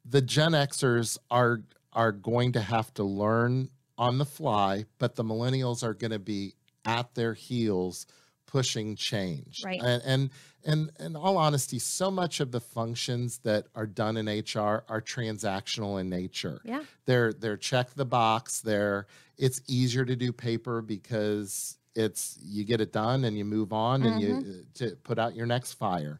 the 0.05 0.21
Gen 0.21 0.53
Xers 0.53 1.17
are 1.29 1.61
are 1.93 2.11
going 2.11 2.51
to 2.53 2.61
have 2.61 2.93
to 2.95 3.03
learn 3.03 3.69
on 3.97 4.17
the 4.17 4.25
fly, 4.25 4.85
but 4.99 5.15
the 5.15 5.23
millennials 5.23 5.83
are 5.83 5.93
going 5.93 6.11
to 6.11 6.19
be 6.19 6.53
at 6.85 7.13
their 7.15 7.33
heels 7.33 8.05
pushing 8.45 8.95
change. 8.95 9.61
Right. 9.65 9.81
And 9.81 10.01
and 10.05 10.29
and 10.65 10.91
in 10.99 11.15
all 11.15 11.37
honesty, 11.37 11.79
so 11.79 12.09
much 12.11 12.39
of 12.39 12.51
the 12.51 12.59
functions 12.59 13.39
that 13.39 13.67
are 13.75 13.85
done 13.85 14.17
in 14.17 14.27
HR 14.27 14.83
are 14.89 15.01
transactional 15.01 15.99
in 15.99 16.09
nature 16.09 16.61
Yeah. 16.63 16.83
they're 17.05 17.31
they're 17.33 17.57
check 17.57 17.93
the 17.93 18.05
box 18.05 18.61
they're 18.61 19.07
it's 19.37 19.61
easier 19.67 20.03
to 20.05 20.15
do 20.15 20.31
paper 20.33 20.81
because 20.81 21.77
it's 21.95 22.37
you 22.43 22.63
get 22.63 22.81
it 22.81 22.91
done 22.91 23.23
and 23.25 23.37
you 23.37 23.45
move 23.45 23.71
on 23.73 24.03
and 24.03 24.21
you 24.21 24.35
uh, 24.37 24.63
to 24.75 24.95
put 25.03 25.17
out 25.19 25.35
your 25.35 25.45
next 25.45 25.73
fire 25.73 26.19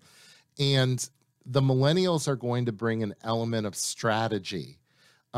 and 0.59 1.09
the 1.45 1.61
millennials 1.61 2.27
are 2.27 2.35
going 2.35 2.65
to 2.65 2.71
bring 2.71 3.03
an 3.03 3.13
element 3.23 3.65
of 3.67 3.75
strategy 3.75 4.79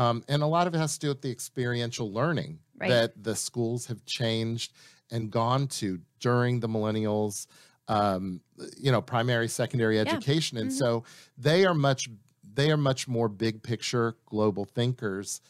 um, 0.00 0.24
and 0.28 0.42
a 0.42 0.46
lot 0.46 0.66
of 0.66 0.74
it 0.74 0.78
has 0.78 0.94
to 0.94 1.00
do 1.00 1.08
with 1.08 1.20
the 1.22 1.30
experiential 1.30 2.10
learning 2.12 2.58
Right. 2.78 2.88
that 2.88 3.22
the 3.22 3.36
schools 3.36 3.86
have 3.86 4.04
changed 4.06 4.72
and 5.10 5.30
gone 5.30 5.66
to 5.68 6.00
during 6.18 6.60
the 6.60 6.68
millennials 6.68 7.46
um, 7.88 8.40
you 8.78 8.90
know 8.92 9.02
primary 9.02 9.48
secondary 9.48 9.98
education 9.98 10.56
and 10.56 10.70
Mhm. 10.70 10.78
so 10.82 11.04
they 11.36 11.66
are 11.66 11.74
much 11.74 12.08
they 12.54 12.70
are 12.70 12.76
much 12.78 13.06
more 13.06 13.28
big 13.28 13.62
picture 13.62 14.16
global 14.26 14.64
thinkers 14.64 15.40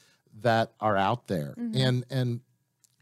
that 0.40 0.72
are 0.80 0.96
out 0.96 1.26
there 1.28 1.54
Mhm. 1.58 1.76
and 1.86 2.04
and 2.10 2.40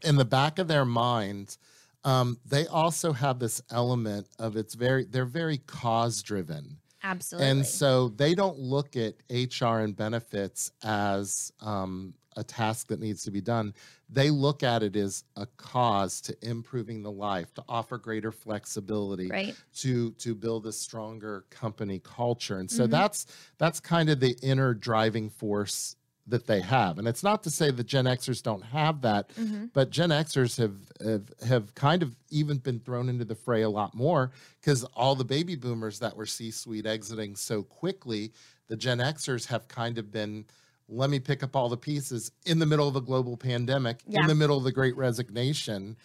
in 0.03 0.15
the 0.17 0.25
back 0.25 0.59
of 0.59 0.67
their 0.67 0.85
minds 0.85 1.57
um, 2.03 2.39
they 2.45 2.65
also 2.67 3.11
have 3.13 3.39
this 3.39 3.61
element 3.71 4.27
of 4.37 4.55
it's 4.55 4.73
very 4.75 5.05
they're 5.05 5.25
very 5.25 5.57
cause 5.57 6.21
driven 6.21 6.77
Absolutely. 7.03 7.49
and 7.49 7.65
so 7.65 8.09
they 8.09 8.35
don't 8.35 8.57
look 8.59 8.95
at 8.95 9.15
hr 9.29 9.79
and 9.79 9.95
benefits 9.95 10.71
as 10.83 11.51
um, 11.61 12.13
a 12.37 12.43
task 12.43 12.87
that 12.87 12.99
needs 12.99 13.23
to 13.23 13.31
be 13.31 13.41
done 13.41 13.73
they 14.09 14.29
look 14.29 14.63
at 14.63 14.83
it 14.83 14.95
as 14.95 15.23
a 15.35 15.45
cause 15.57 16.21
to 16.21 16.35
improving 16.47 17.01
the 17.03 17.11
life 17.11 17.53
to 17.53 17.63
offer 17.69 17.97
greater 17.97 18.31
flexibility 18.31 19.29
right. 19.29 19.55
to 19.73 20.11
to 20.13 20.33
build 20.35 20.65
a 20.67 20.71
stronger 20.71 21.45
company 21.49 21.99
culture 21.99 22.59
and 22.59 22.69
so 22.69 22.85
Mhm. 22.87 22.91
that's 22.91 23.25
that's 23.57 23.79
kind 23.79 24.09
of 24.09 24.19
the 24.19 24.37
inner 24.41 24.73
driving 24.73 25.29
force 25.29 25.95
that 26.29 26.47
they 26.47 26.61
have 26.61 26.97
and 26.99 27.07
it's 27.07 27.23
not 27.23 27.43
to 27.43 27.49
say 27.49 27.71
that 27.71 27.85
gen 27.85 28.05
xers 28.05 28.41
don't 28.41 28.61
have 28.63 29.01
that 29.01 29.31
hmm 29.35 29.65
but 29.73 29.89
gen 29.91 30.09
xers 30.09 30.57
have 30.57 30.75
have, 31.03 31.31
have 31.47 31.75
kind 31.75 32.01
of 32.03 32.15
even 32.29 32.57
been 32.57 32.79
thrown 32.79 33.07
into 33.09 33.23
the 33.25 33.35
fray 33.35 33.61
a 33.61 33.69
lot 33.69 33.93
more 33.93 34.31
because 34.59 34.83
all 34.95 35.15
the 35.15 35.23
baby 35.25 35.55
boomers 35.55 35.99
that 35.99 36.15
were 36.15 36.25
c-suite 36.25 36.85
exiting 36.85 37.35
so 37.35 37.63
quickly 37.63 38.31
the 38.67 38.75
gen 38.77 38.99
xers 38.99 39.45
have 39.47 39.67
kind 39.67 39.97
of 39.97 40.11
been 40.11 40.45
let 40.87 41.09
me 41.09 41.19
pick 41.19 41.43
up 41.43 41.55
all 41.55 41.69
the 41.69 41.77
pieces 41.77 42.31
in 42.45 42.57
the 42.59 42.65
middle 42.65 42.87
of 42.87 42.95
a 42.95 43.01
global 43.01 43.37
pandemic 43.37 44.01
Yeah. 44.07 44.21
in 44.21 44.27
the 44.27 44.35
middle 44.35 44.57
of 44.57 44.63
the 44.63 44.71
great 44.71 44.95
resignation 44.97 45.97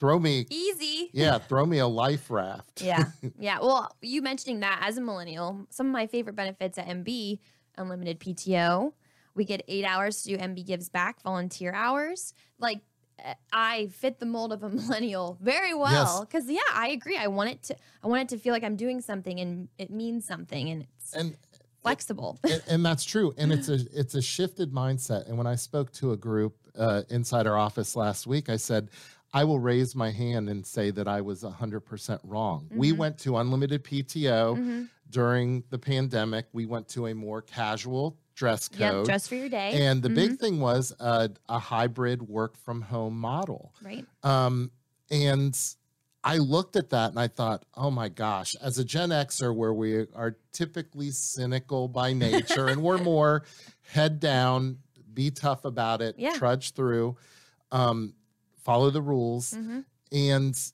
throw 0.00 0.18
me 0.18 0.46
Easy. 0.50 1.10
yeah 1.12 1.38
throw 1.38 1.66
me 1.66 1.78
a 1.78 1.86
life 1.88 2.30
raft 2.30 2.82
Yeah. 2.82 3.06
Yeah. 3.38 3.58
Well, 3.60 3.90
you 4.00 4.22
mentioning 4.22 4.60
that 4.60 4.80
as 4.86 4.96
a 4.96 5.00
millennial, 5.00 5.66
some 5.70 5.86
of 5.86 5.92
my 5.92 6.06
favorite 6.06 6.36
benefits 6.36 6.78
at 6.78 6.86
MB 6.86 7.40
unlimited 7.76 8.20
PTO. 8.20 8.92
We 9.38 9.44
get 9.44 9.62
eight 9.68 9.84
hours 9.84 10.22
to 10.24 10.30
do 10.30 10.36
MB 10.36 10.66
Gives 10.66 10.88
Back 10.88 11.22
volunteer 11.22 11.72
hours. 11.72 12.34
Like, 12.58 12.80
uh, 13.24 13.34
I 13.52 13.86
fit 13.86 14.18
the 14.18 14.26
mold 14.26 14.52
of 14.52 14.64
a 14.64 14.68
millennial 14.80 15.38
very 15.40 15.74
well 15.74 16.24
because 16.24 16.50
yeah, 16.50 16.58
I 16.74 16.88
agree. 16.88 17.16
I 17.16 17.28
want 17.28 17.50
it 17.50 17.62
to. 17.64 17.76
I 18.02 18.08
want 18.08 18.22
it 18.22 18.28
to 18.36 18.38
feel 18.42 18.52
like 18.52 18.64
I'm 18.64 18.74
doing 18.76 19.00
something 19.00 19.38
and 19.38 19.68
it 19.78 19.90
means 19.90 20.26
something, 20.26 20.68
and 20.70 20.82
it's 20.82 21.14
and 21.14 21.36
flexible. 21.82 22.36
and, 22.42 22.62
and 22.68 22.84
that's 22.84 23.04
true 23.04 23.32
and 23.38 23.52
it's 23.52 23.68
a 23.68 23.78
it's 23.92 24.16
a 24.16 24.20
shifted 24.20 24.72
mindset 24.72 25.26
and 25.28 25.38
when 25.38 25.46
i 25.46 25.54
spoke 25.54 25.92
to 25.92 26.10
a 26.10 26.16
group 26.16 26.56
uh, 26.76 27.02
inside 27.08 27.46
our 27.46 27.56
office 27.56 27.94
last 27.94 28.26
week 28.26 28.48
i 28.50 28.56
said 28.56 28.90
i 29.32 29.44
will 29.44 29.60
raise 29.60 29.94
my 29.94 30.10
hand 30.10 30.48
and 30.50 30.66
say 30.66 30.90
that 30.90 31.06
i 31.06 31.20
was 31.20 31.44
100% 31.44 32.18
wrong 32.24 32.68
we 32.74 32.90
Mhm. 32.92 32.96
went 32.96 33.18
to 33.20 33.36
unlimited 33.38 33.84
pto 33.84 34.58
Mhm. 34.58 34.88
during 35.08 35.62
the 35.70 35.78
pandemic 35.78 36.46
we 36.52 36.66
went 36.66 36.88
to 36.88 37.06
a 37.06 37.14
more 37.14 37.40
casual 37.40 38.18
dress 38.38 38.70
Yep, 38.76 38.92
code 38.92 39.04
dress 39.06 39.26
for 39.26 39.34
your 39.34 39.48
day. 39.48 39.72
and 39.86 40.00
the 40.00 40.08
Mhm. 40.08 40.14
big 40.14 40.38
thing 40.38 40.60
was 40.60 40.94
a, 41.00 41.30
a 41.48 41.58
hybrid 41.58 42.22
work 42.22 42.56
from 42.56 42.82
home 42.82 43.18
model 43.18 43.74
right. 43.82 44.06
um, 44.22 44.70
and 45.10 45.58
I 46.22 46.36
looked 46.38 46.76
at 46.76 46.90
that 46.90 47.10
and 47.10 47.18
I 47.18 47.28
thought, 47.28 47.64
oh 47.74 47.90
my 47.90 48.08
gosh, 48.08 48.54
as 48.56 48.76
a 48.78 48.84
Gen 48.84 49.10
Xer, 49.10 49.54
where 49.54 49.72
we 49.72 50.06
are 50.14 50.36
typically 50.52 51.10
cynical 51.12 51.88
by 51.88 52.12
nature 52.12 52.68
and 52.68 52.82
we're 52.82 52.98
more 53.14 53.44
head 53.92 54.20
down, 54.20 54.78
be 55.14 55.30
tough 55.30 55.64
about 55.64 56.02
it, 56.02 56.16
Yeah. 56.18 56.32
trudge 56.34 56.72
through, 56.74 57.16
um, 57.72 58.14
follow 58.62 58.90
the 58.90 59.00
rules. 59.02 59.52
Mhm. 59.54 59.84
And 60.12 60.72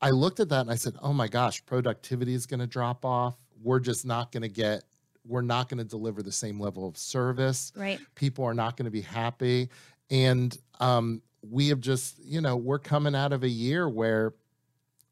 I 0.00 0.10
looked 0.10 0.40
at 0.40 0.48
that 0.48 0.62
and 0.62 0.70
I 0.70 0.76
said, 0.76 0.94
oh 1.02 1.12
my 1.12 1.28
gosh, 1.28 1.64
productivity 1.66 2.34
is 2.34 2.46
going 2.46 2.60
to 2.60 2.66
drop 2.66 3.04
off. 3.04 3.36
We're 3.62 3.80
just 3.80 4.04
not 4.06 4.32
going 4.32 4.42
to 4.42 4.48
get, 4.48 4.84
we're 5.28 5.42
not 5.42 5.68
going 5.68 5.78
to 5.78 5.84
deliver 5.84 6.22
the 6.22 6.32
same 6.32 6.58
level 6.58 6.88
of 6.88 6.96
service 6.96 7.70
Right. 7.76 8.00
people 8.14 8.44
are 8.44 8.54
not 8.54 8.76
going 8.76 8.86
to 8.86 8.90
be 8.90 9.02
happy 9.02 9.68
and 10.10 10.56
um, 10.80 11.22
we 11.42 11.68
have 11.68 11.80
just 11.80 12.18
you 12.24 12.40
know 12.40 12.56
we're 12.56 12.78
coming 12.78 13.14
out 13.14 13.32
of 13.32 13.42
a 13.44 13.48
year 13.48 13.88
where 13.88 14.34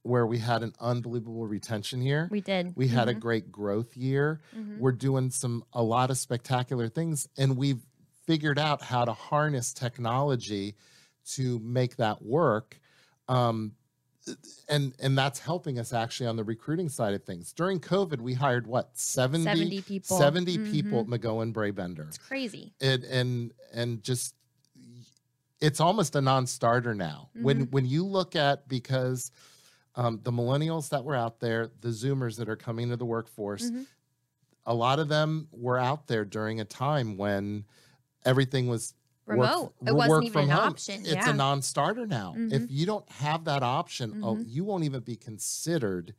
where 0.03 0.27
we 0.27 0.39
had 0.39 0.63
an 0.63 0.73
unbelievable 0.81 1.47
retention 1.47 2.01
year 2.01 2.29
We 2.31 2.41
did. 2.41 2.75
we 2.77 2.89
had 2.89 3.09
a 3.09 3.15
Mhm. 3.15 3.21
great 3.21 3.53
growth 3.53 3.97
year 3.97 4.41
Mhm. 4.57 4.79
we're 4.79 4.93
doing 4.93 5.31
some 5.31 5.65
a 5.73 5.83
lot 5.83 6.11
of 6.11 6.17
spectacular 6.19 6.89
things 6.89 7.29
and 7.37 7.57
we've 7.57 7.85
figured 8.27 8.59
out 8.59 8.83
how 8.83 9.05
to 9.05 9.13
harness 9.13 9.73
technology 9.73 10.75
to 11.35 11.59
make 11.61 11.97
that 11.97 12.23
work 12.25 12.81
um, 13.29 13.73
and 14.69 14.95
and 14.99 15.17
that's 15.17 15.39
helping 15.39 15.79
us 15.79 15.93
actually 15.93 16.27
on 16.27 16.37
the 16.37 16.45
recruiting 16.45 16.89
side 16.89 17.15
of 17.15 17.23
things 17.25 17.53
during 17.53 17.79
covid 17.81 18.21
we 18.21 18.35
hired 18.35 18.67
what 18.67 18.91
70 18.99 19.45
70 19.45 19.83
people. 19.83 20.19
70 20.19 20.59
people 20.71 21.01
at 21.01 21.07
mcgowan 21.07 21.53
Brabender. 21.53 22.05
It's 22.09 22.19
crazy. 22.19 22.73
and 22.81 23.05
and 23.05 23.53
and 23.73 24.03
just 24.03 24.35
it's 25.61 25.81
almost 25.81 26.17
a 26.17 26.21
non-starter 26.21 26.95
now 26.95 27.31
when 27.41 27.67
Mhm. 27.67 27.73
when 27.73 27.87
you 27.87 28.05
look 28.05 28.37
at 28.37 28.69
because 28.69 29.31
um, 29.95 30.21
the 30.25 30.31
millennials 30.33 30.91
that 30.91 31.05
were 31.05 31.15
out 31.15 31.41
there 31.41 31.71
the 31.81 31.89
zoomers 31.89 32.37
that 32.39 32.49
are 32.49 32.57
coming 32.57 32.91
to 32.91 32.97
the 32.97 33.07
workforce 33.07 33.71
Mhm. 33.71 33.87
a 34.67 34.75
lot 34.75 34.99
of 34.99 35.09
them 35.09 35.49
were 35.53 35.79
out 35.79 36.07
there 36.09 36.25
during 36.25 36.61
a 36.61 36.65
time 36.65 37.17
when 37.17 37.65
everything 38.25 38.67
was 38.67 38.93
work- 39.27 39.39
Remote. 39.39 39.73
It 39.87 39.95
wasn't 39.95 40.25
even 40.25 40.43
an 40.45 40.49
home. 40.51 40.69
option. 40.71 41.01
it's 41.01 41.13
yeah. 41.13 41.31
a 41.31 41.33
non-starter 41.33 42.07
now 42.07 42.35
if 42.37 42.63
Mhm. 42.63 42.67
you 42.71 42.87
don't 42.87 43.09
have 43.11 43.45
that 43.45 43.63
option 43.63 44.21
oh, 44.23 44.37
Mhm. 44.37 44.45
you 44.47 44.65
won't 44.65 44.85
even 44.85 45.01
be 45.01 45.17
considered 45.17 46.15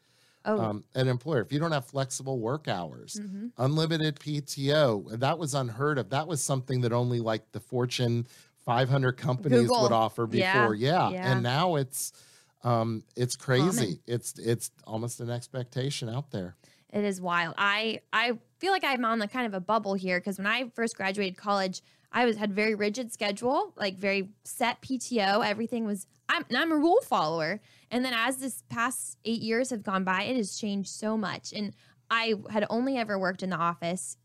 oh. 0.46 0.60
um, 0.60 0.84
an 0.96 1.08
employer 1.08 1.42
if 1.42 1.52
you 1.54 1.60
don't 1.60 1.72
have 1.72 1.86
flexible 1.86 2.40
work 2.40 2.68
hours 2.68 3.20
mhm. 3.22 3.52
unlimited 3.58 4.20
PTO. 4.20 5.18
That 5.20 5.38
was 5.40 5.54
unheard 5.54 5.98
of. 5.98 6.10
That 6.10 6.28
was 6.28 6.42
something 6.44 6.82
that 6.82 6.92
only 6.92 7.20
like 7.20 7.52
the 7.54 7.60
Fortune 7.60 8.28
500 8.66 9.14
companies 9.14 9.70
would 9.70 9.70
Google. 9.70 9.94
offer 9.94 10.28
Yeah, 10.32 10.60
before. 10.62 10.76
Yeah. 10.76 11.10
yeah. 11.12 11.32
And 11.32 11.44
now 11.44 11.76
it's 11.76 12.12
um 12.64 13.04
it's 13.16 13.36
crazy. 13.36 13.86
Common. 13.86 14.00
It's 14.08 14.38
it's 14.40 14.72
almost 14.86 15.22
an 15.22 15.30
expectation 15.30 16.10
out 16.10 16.32
there. 16.32 16.56
It 16.92 17.04
is 17.04 17.20
wild. 17.20 17.56
I 17.58 18.02
I 18.14 18.38
feel 18.60 18.72
like 18.72 18.84
I'm 18.84 19.06
on 19.06 19.20
the 19.20 19.28
kind 19.28 19.46
of 19.46 19.54
a 19.54 19.60
bubble 19.60 19.94
here 19.94 20.20
because 20.20 20.38
when 20.38 20.48
I 20.48 20.70
first 20.74 20.96
graduated 20.96 21.38
college, 21.38 21.82
I 22.12 22.26
was 22.26 22.38
had 22.38 22.54
very 22.54 22.76
rigid 22.76 23.12
schedule, 23.12 23.74
like 23.76 23.98
very 23.98 24.30
set 24.44 24.82
PTO. 24.82 25.46
Everything 25.46 25.86
was 25.86 26.08
I'm 26.30 26.46
I'm 26.56 26.72
a 26.72 26.78
rule 26.78 27.02
follower. 27.02 27.60
And 27.92 28.04
then 28.04 28.14
as 28.14 28.38
this 28.38 28.64
past 28.70 29.18
eight 29.26 29.42
years 29.42 29.70
have 29.70 29.84
gone 29.84 30.04
by, 30.04 30.24
it 30.24 30.38
has 30.38 30.58
changed 30.58 30.90
so 30.90 31.18
much. 31.18 31.54
And 31.54 31.74
I 32.10 32.36
had 32.50 32.66
only 32.70 32.98
ever 32.98 33.20
worked 33.20 33.44
in 33.44 33.50
the 33.50 33.58
office. 33.58 34.18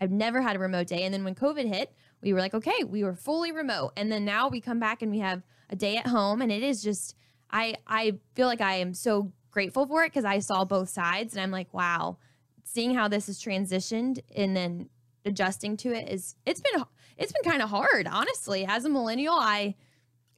I've 0.00 0.10
never 0.10 0.40
had 0.40 0.56
a 0.56 0.60
remote 0.60 0.86
day. 0.86 1.02
And 1.02 1.12
then 1.12 1.24
when 1.24 1.34
COVID 1.34 1.72
hit, 1.72 1.92
we 2.20 2.32
were 2.32 2.38
like, 2.40 2.54
okay, 2.54 2.84
we 2.84 3.02
were 3.02 3.14
fully 3.14 3.52
remote. 3.52 3.92
And 3.96 4.10
then 4.10 4.24
now 4.24 4.48
we 4.48 4.60
come 4.60 4.78
back 4.78 5.02
and 5.02 5.10
we 5.10 5.18
have 5.18 5.42
a 5.70 5.76
day 5.76 5.96
at 5.96 6.06
home. 6.06 6.42
And 6.42 6.50
it 6.50 6.62
is 6.62 6.82
just 6.82 7.14
I 7.50 7.76
I 7.86 8.18
feel 8.34 8.46
like 8.46 8.60
I 8.60 8.74
am 8.74 8.94
so 8.94 9.32
grateful 9.58 9.86
for 9.88 10.04
it 10.04 10.12
because 10.12 10.24
I 10.24 10.38
saw 10.38 10.64
both 10.64 10.88
sides 10.88 11.34
and 11.34 11.42
I'm 11.42 11.50
like, 11.50 11.74
wow, 11.74 12.16
seeing 12.62 12.94
how 12.94 13.08
this 13.08 13.26
has 13.26 13.40
transitioned 13.42 14.20
and 14.36 14.56
then 14.56 14.88
adjusting 15.24 15.76
to 15.78 15.92
it 15.92 16.08
is 16.08 16.36
it's 16.46 16.60
been 16.60 16.84
it's 17.16 17.32
been 17.32 17.42
kind 17.50 17.60
of 17.60 17.68
hard, 17.68 18.06
honestly. 18.06 18.64
As 18.64 18.84
a 18.84 18.88
millennial, 18.88 19.34
I 19.34 19.74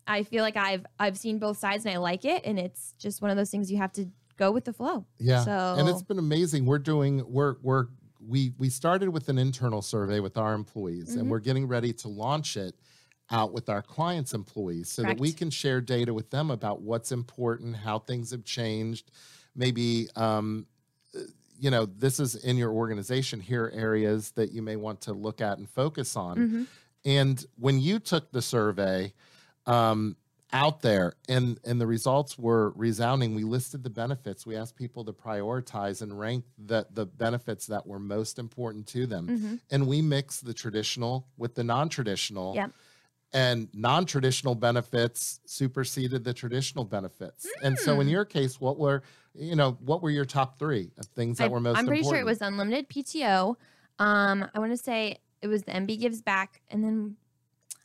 I 0.06 0.22
feel 0.22 0.42
like 0.42 0.56
I've 0.56 0.86
I've 0.98 1.18
seen 1.18 1.38
both 1.38 1.58
sides 1.58 1.84
and 1.84 1.92
I 1.94 1.98
like 1.98 2.24
it 2.24 2.46
and 2.46 2.58
it's 2.58 2.94
just 2.98 3.20
one 3.20 3.30
of 3.30 3.36
those 3.36 3.50
things 3.50 3.70
you 3.70 3.76
have 3.76 3.92
to 3.92 4.06
go 4.38 4.50
with 4.52 4.64
the 4.64 4.72
flow. 4.72 5.04
Yeah. 5.18 5.44
So 5.44 5.74
and 5.78 5.86
it's 5.86 6.02
been 6.02 6.18
amazing. 6.18 6.64
We're 6.64 6.78
doing 6.78 7.22
we're 7.30 7.56
we're 7.60 7.88
we 8.26 8.54
we 8.56 8.70
started 8.70 9.10
with 9.10 9.28
an 9.28 9.36
internal 9.36 9.82
survey 9.82 10.20
with 10.20 10.38
our 10.38 10.54
employees 10.54 11.14
Mhm. 11.14 11.20
and 11.20 11.30
we're 11.30 11.40
getting 11.40 11.68
ready 11.68 11.92
to 11.92 12.08
launch 12.08 12.56
it 12.56 12.74
out 13.30 13.52
with 13.52 13.68
our 13.68 13.82
clients 13.82 14.34
employees 14.34 14.90
so 14.90 15.02
that 15.02 15.18
we 15.20 15.32
can 15.32 15.50
share 15.50 15.80
data 15.80 16.12
with 16.12 16.30
them 16.30 16.50
about 16.50 16.82
what's 16.82 17.12
important 17.12 17.76
how 17.76 17.98
things 17.98 18.30
have 18.30 18.44
changed 18.44 19.10
maybe 19.54 20.08
um, 20.16 20.66
you 21.58 21.70
know 21.70 21.86
this 21.86 22.18
is 22.18 22.34
in 22.36 22.56
your 22.56 22.70
organization 22.72 23.40
here 23.40 23.64
are 23.66 23.70
areas 23.70 24.32
that 24.32 24.50
you 24.52 24.62
may 24.62 24.76
want 24.76 25.00
to 25.00 25.12
look 25.12 25.40
at 25.40 25.58
and 25.58 25.68
focus 25.68 26.16
on 26.16 26.36
Mhm. 26.38 26.66
and 27.04 27.46
when 27.56 27.78
you 27.80 27.98
took 27.98 28.32
the 28.32 28.42
survey 28.42 29.12
um, 29.66 30.16
out 30.52 30.80
there 30.80 31.12
and 31.28 31.60
and 31.64 31.80
the 31.80 31.86
results 31.86 32.36
were 32.36 32.70
resounding, 32.70 33.36
we 33.36 33.44
listed 33.44 33.84
the 33.84 33.90
benefits. 33.90 34.44
We 34.44 34.56
asked 34.56 34.74
people 34.74 35.04
to 35.04 35.12
prioritize 35.12 36.02
and 36.02 36.18
rank 36.18 36.44
the 36.58 36.86
the 36.92 37.06
benefits 37.06 37.66
that 37.66 37.86
were 37.86 38.00
most 38.00 38.36
important 38.36 38.88
to 38.88 39.06
them. 39.06 39.28
Mhm. 39.28 39.60
And 39.70 39.86
we 39.86 40.02
mixed 40.02 40.44
the 40.44 40.52
traditional 40.54 41.28
with 41.36 41.54
the 41.54 41.62
non-traditional. 41.62 42.56
Yep. 42.56 42.72
And 43.32 43.68
non-traditional 43.72 44.56
benefits 44.56 45.38
superseded 45.46 46.24
the 46.24 46.34
traditional 46.34 46.84
benefits. 46.84 47.46
And 47.62 47.78
so 47.78 48.00
in 48.00 48.08
Mm. 48.08 48.10
your 48.10 48.24
case, 48.24 48.60
what 48.60 48.78
were 48.78 49.02
you 49.32 49.54
know, 49.54 49.78
what 49.80 50.02
were 50.02 50.10
your 50.10 50.24
top 50.24 50.58
three 50.58 50.90
of 50.98 51.06
things 51.06 51.38
that 51.38 51.44
I, 51.44 51.48
were 51.48 51.60
most 51.60 51.78
important? 51.78 51.78
I'm 51.78 51.86
pretty 51.86 52.02
sure 52.02 52.18
it 52.18 52.24
was 52.26 52.40
unlimited 52.42 52.88
PTO. 52.88 53.56
Um, 54.00 54.50
I 54.52 54.58
want 54.58 54.72
to 54.72 54.76
say 54.76 55.18
it 55.40 55.46
was 55.46 55.62
the 55.62 55.70
MB 55.70 56.00
gives 56.00 56.20
back, 56.20 56.62
and 56.68 56.82
then 56.82 57.16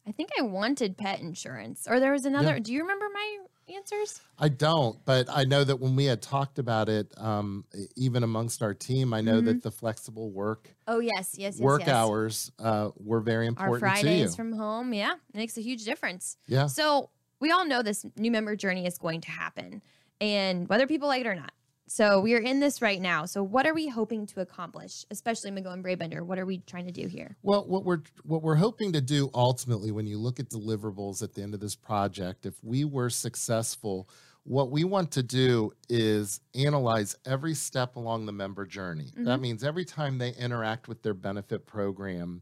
I 0.07 0.11
think 0.11 0.31
I 0.39 0.41
wanted 0.41 0.97
pet 0.97 1.19
insurance, 1.19 1.87
or 1.87 1.99
there 1.99 2.11
was 2.11 2.25
another. 2.25 2.59
Do 2.59 2.73
you 2.73 2.81
remember 2.81 3.05
my 3.13 3.37
answers? 3.75 4.21
I 4.37 4.49
don't, 4.49 5.03
but 5.05 5.27
I 5.29 5.43
know 5.43 5.63
that 5.63 5.77
when 5.79 5.95
we 5.95 6.05
had 6.05 6.21
talked 6.21 6.59
about 6.59 6.89
it, 6.89 7.13
um, 7.17 7.65
even 7.95 8.23
amongst 8.23 8.61
our 8.61 8.73
team, 8.73 9.13
I 9.13 9.21
know 9.21 9.41
Mhm. 9.41 9.45
that 9.45 9.63
the 9.63 9.71
flexible 9.71 10.31
work 10.31 10.75
Oh 10.87 10.99
yes, 10.99 11.37
yes, 11.37 11.55
yes. 11.55 11.59
work 11.59 11.81
yes. 11.81 11.89
hours 11.89 12.51
uh, 12.59 12.91
were 12.97 13.21
very 13.21 13.45
Our 13.45 13.47
important 13.47 13.95
to 13.97 14.07
you. 14.07 14.13
Fridays 14.13 14.35
from 14.35 14.53
home, 14.53 14.93
yeah, 14.93 15.13
it 15.33 15.37
makes 15.37 15.57
a 15.57 15.61
huge 15.61 15.85
difference. 15.85 16.37
yeah, 16.47 16.67
So 16.67 17.09
we 17.39 17.51
all 17.51 17.65
know 17.65 17.81
this 17.81 18.05
new 18.17 18.31
member 18.31 18.55
journey 18.55 18.85
is 18.85 18.97
going 18.97 19.21
to 19.21 19.31
happen, 19.31 19.81
and 20.21 20.67
whether 20.69 20.87
people 20.87 21.07
like 21.07 21.21
it 21.21 21.27
or 21.27 21.35
not. 21.35 21.51
So 21.87 22.19
we 22.19 22.33
are 22.33 22.39
in 22.39 22.59
this 22.59 22.81
right 22.81 22.99
now. 22.99 23.25
So 23.25 23.43
what 23.43 23.67
are 23.67 23.73
we 23.73 23.87
hoping 23.87 24.25
to 24.27 24.41
accomplish, 24.41 25.05
especially 25.11 25.51
McGowan 25.51 25.83
Brabender? 25.83 26.23
What 26.23 26.39
are 26.39 26.45
we 26.45 26.59
trying 26.59 26.85
to 26.87 26.91
do 26.91 27.07
here? 27.07 27.37
Well, 27.43 27.65
what 27.67 27.85
we're 27.85 28.01
what 28.23 28.41
we're 28.41 28.55
hoping 28.55 28.91
to 28.93 29.01
do 29.01 29.29
ultimately, 29.33 29.91
when 29.91 30.07
you 30.07 30.17
look 30.17 30.39
at 30.39 30.49
deliverables 30.49 31.21
at 31.21 31.33
the 31.33 31.43
end 31.43 31.53
of 31.53 31.59
this 31.59 31.75
project, 31.75 32.45
if 32.45 32.55
we 32.63 32.85
were 32.85 33.09
successful, 33.09 34.09
what 34.43 34.71
we 34.71 34.83
want 34.83 35.11
to 35.11 35.23
do 35.23 35.73
is 35.89 36.39
analyze 36.53 37.15
every 37.25 37.53
step 37.53 37.95
along 37.95 38.25
the 38.25 38.31
member 38.31 38.65
journey. 38.65 39.11
That 39.17 39.39
means 39.39 39.63
every 39.63 39.85
time 39.85 40.17
they 40.17 40.33
interact 40.33 40.87
with 40.87 41.01
their 41.01 41.15
benefit 41.15 41.65
program, 41.65 42.41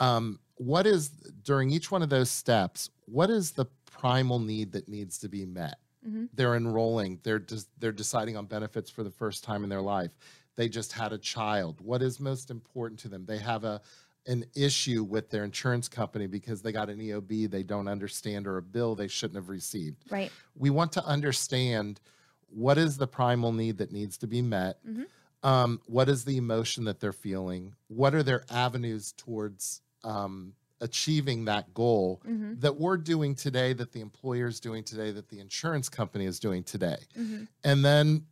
um, 0.00 0.38
what 0.56 0.86
is 0.86 1.08
during 1.42 1.70
each 1.70 1.90
one 1.90 2.02
of 2.02 2.08
those 2.08 2.30
steps, 2.30 2.88
what 3.04 3.30
is 3.30 3.52
the 3.52 3.66
primal 3.84 4.38
need 4.38 4.72
that 4.72 4.88
needs 4.88 5.18
to 5.18 5.28
be 5.28 5.44
met? 5.44 5.76
Mhm. 6.06 6.28
They're 6.34 6.56
enrolling, 6.56 7.20
they're 7.22 7.38
just 7.38 7.68
they're 7.78 7.92
deciding 7.92 8.36
on 8.36 8.46
benefits 8.46 8.90
for 8.90 9.02
the 9.04 9.10
first 9.10 9.44
time 9.44 9.62
in 9.64 9.70
their 9.70 9.82
life. 9.82 10.10
They 10.56 10.68
just 10.68 10.92
had 10.92 11.12
a 11.12 11.18
child. 11.18 11.80
What 11.80 12.02
is 12.02 12.20
most 12.20 12.50
important 12.50 13.00
to 13.00 13.08
them? 13.08 13.24
They 13.26 13.38
have 13.38 13.64
a 13.64 13.80
an 14.26 14.44
issue 14.54 15.02
with 15.02 15.30
their 15.30 15.42
insurance 15.42 15.88
company 15.88 16.28
because 16.28 16.62
they 16.62 16.70
got 16.70 16.88
an 16.88 17.00
EOB 17.00 17.46
they 17.50 17.64
don't 17.64 17.88
understand 17.88 18.46
or 18.46 18.56
a 18.56 18.62
bill 18.62 18.94
they 18.94 19.08
shouldn't 19.08 19.34
have 19.36 19.48
received. 19.48 20.04
Right. 20.10 20.30
We 20.54 20.70
want 20.70 20.92
to 20.92 21.04
understand 21.04 22.00
what 22.48 22.78
is 22.78 22.98
the 22.98 23.06
primal 23.08 23.50
need 23.52 23.78
that 23.78 23.90
needs 23.90 24.16
to 24.18 24.26
be 24.28 24.40
met. 24.42 24.78
Mhm. 24.86 25.06
Um, 25.42 25.80
what 25.86 26.08
is 26.08 26.24
the 26.24 26.36
emotion 26.36 26.84
that 26.84 27.00
they're 27.00 27.12
feeling? 27.12 27.74
What 27.88 28.14
are 28.14 28.22
their 28.22 28.44
avenues 28.48 29.12
towards 29.12 29.80
um, 30.04 30.54
achieving 30.82 31.46
that 31.46 31.72
goal 31.72 32.20
hmm 32.24 32.54
that 32.58 32.76
we're 32.76 32.98
doing 32.98 33.34
today, 33.34 33.72
that 33.72 33.92
the 33.92 34.00
employer 34.00 34.46
is 34.46 34.60
doing 34.60 34.84
today, 34.84 35.10
that 35.10 35.28
the 35.30 35.40
insurance 35.40 35.88
company 35.88 36.26
is 36.26 36.38
doing 36.38 36.62
today? 36.62 36.98
hmm 37.16 37.44
And 37.64 37.82
then 37.84 38.26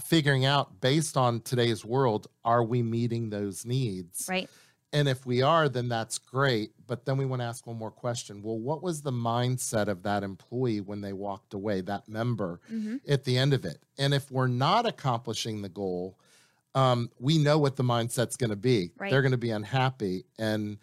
figuring 0.00 0.44
out 0.44 0.80
based 0.80 1.16
on 1.16 1.40
today's 1.40 1.84
world, 1.84 2.26
are 2.44 2.64
we 2.64 2.82
meeting 2.82 3.30
those 3.30 3.64
needs? 3.64 4.26
Right. 4.28 4.48
And 4.94 5.08
if 5.08 5.24
we 5.24 5.40
are, 5.40 5.68
then 5.70 5.88
that's 5.88 6.18
great. 6.18 6.72
But 6.86 7.06
then 7.06 7.16
we 7.16 7.24
want 7.24 7.40
to 7.40 7.46
ask 7.46 7.66
one 7.66 7.78
more 7.78 7.90
question. 7.90 8.42
Well, 8.42 8.58
what 8.58 8.82
was 8.82 9.00
the 9.00 9.12
mindset 9.12 9.88
of 9.88 10.02
that 10.02 10.22
employee 10.22 10.80
when 10.80 11.00
they 11.00 11.14
walked 11.14 11.54
away, 11.54 11.80
that 11.82 12.08
member 12.08 12.60
hmm 12.68 12.96
at 13.08 13.24
the 13.24 13.38
end 13.38 13.54
of 13.54 13.64
it? 13.64 13.78
And 13.98 14.12
if 14.12 14.30
we're 14.30 14.48
not 14.48 14.86
accomplishing 14.86 15.62
the 15.62 15.68
goal, 15.68 16.18
um, 16.74 17.10
we 17.18 17.38
know 17.38 17.58
what 17.58 17.76
the 17.76 17.84
mindset's 17.84 18.36
going 18.36 18.50
to 18.50 18.56
be. 18.56 18.92
Right. 18.98 19.10
They're 19.10 19.22
going 19.22 19.32
to 19.32 19.38
be 19.38 19.50
unhappy 19.50 20.24
and 20.38 20.78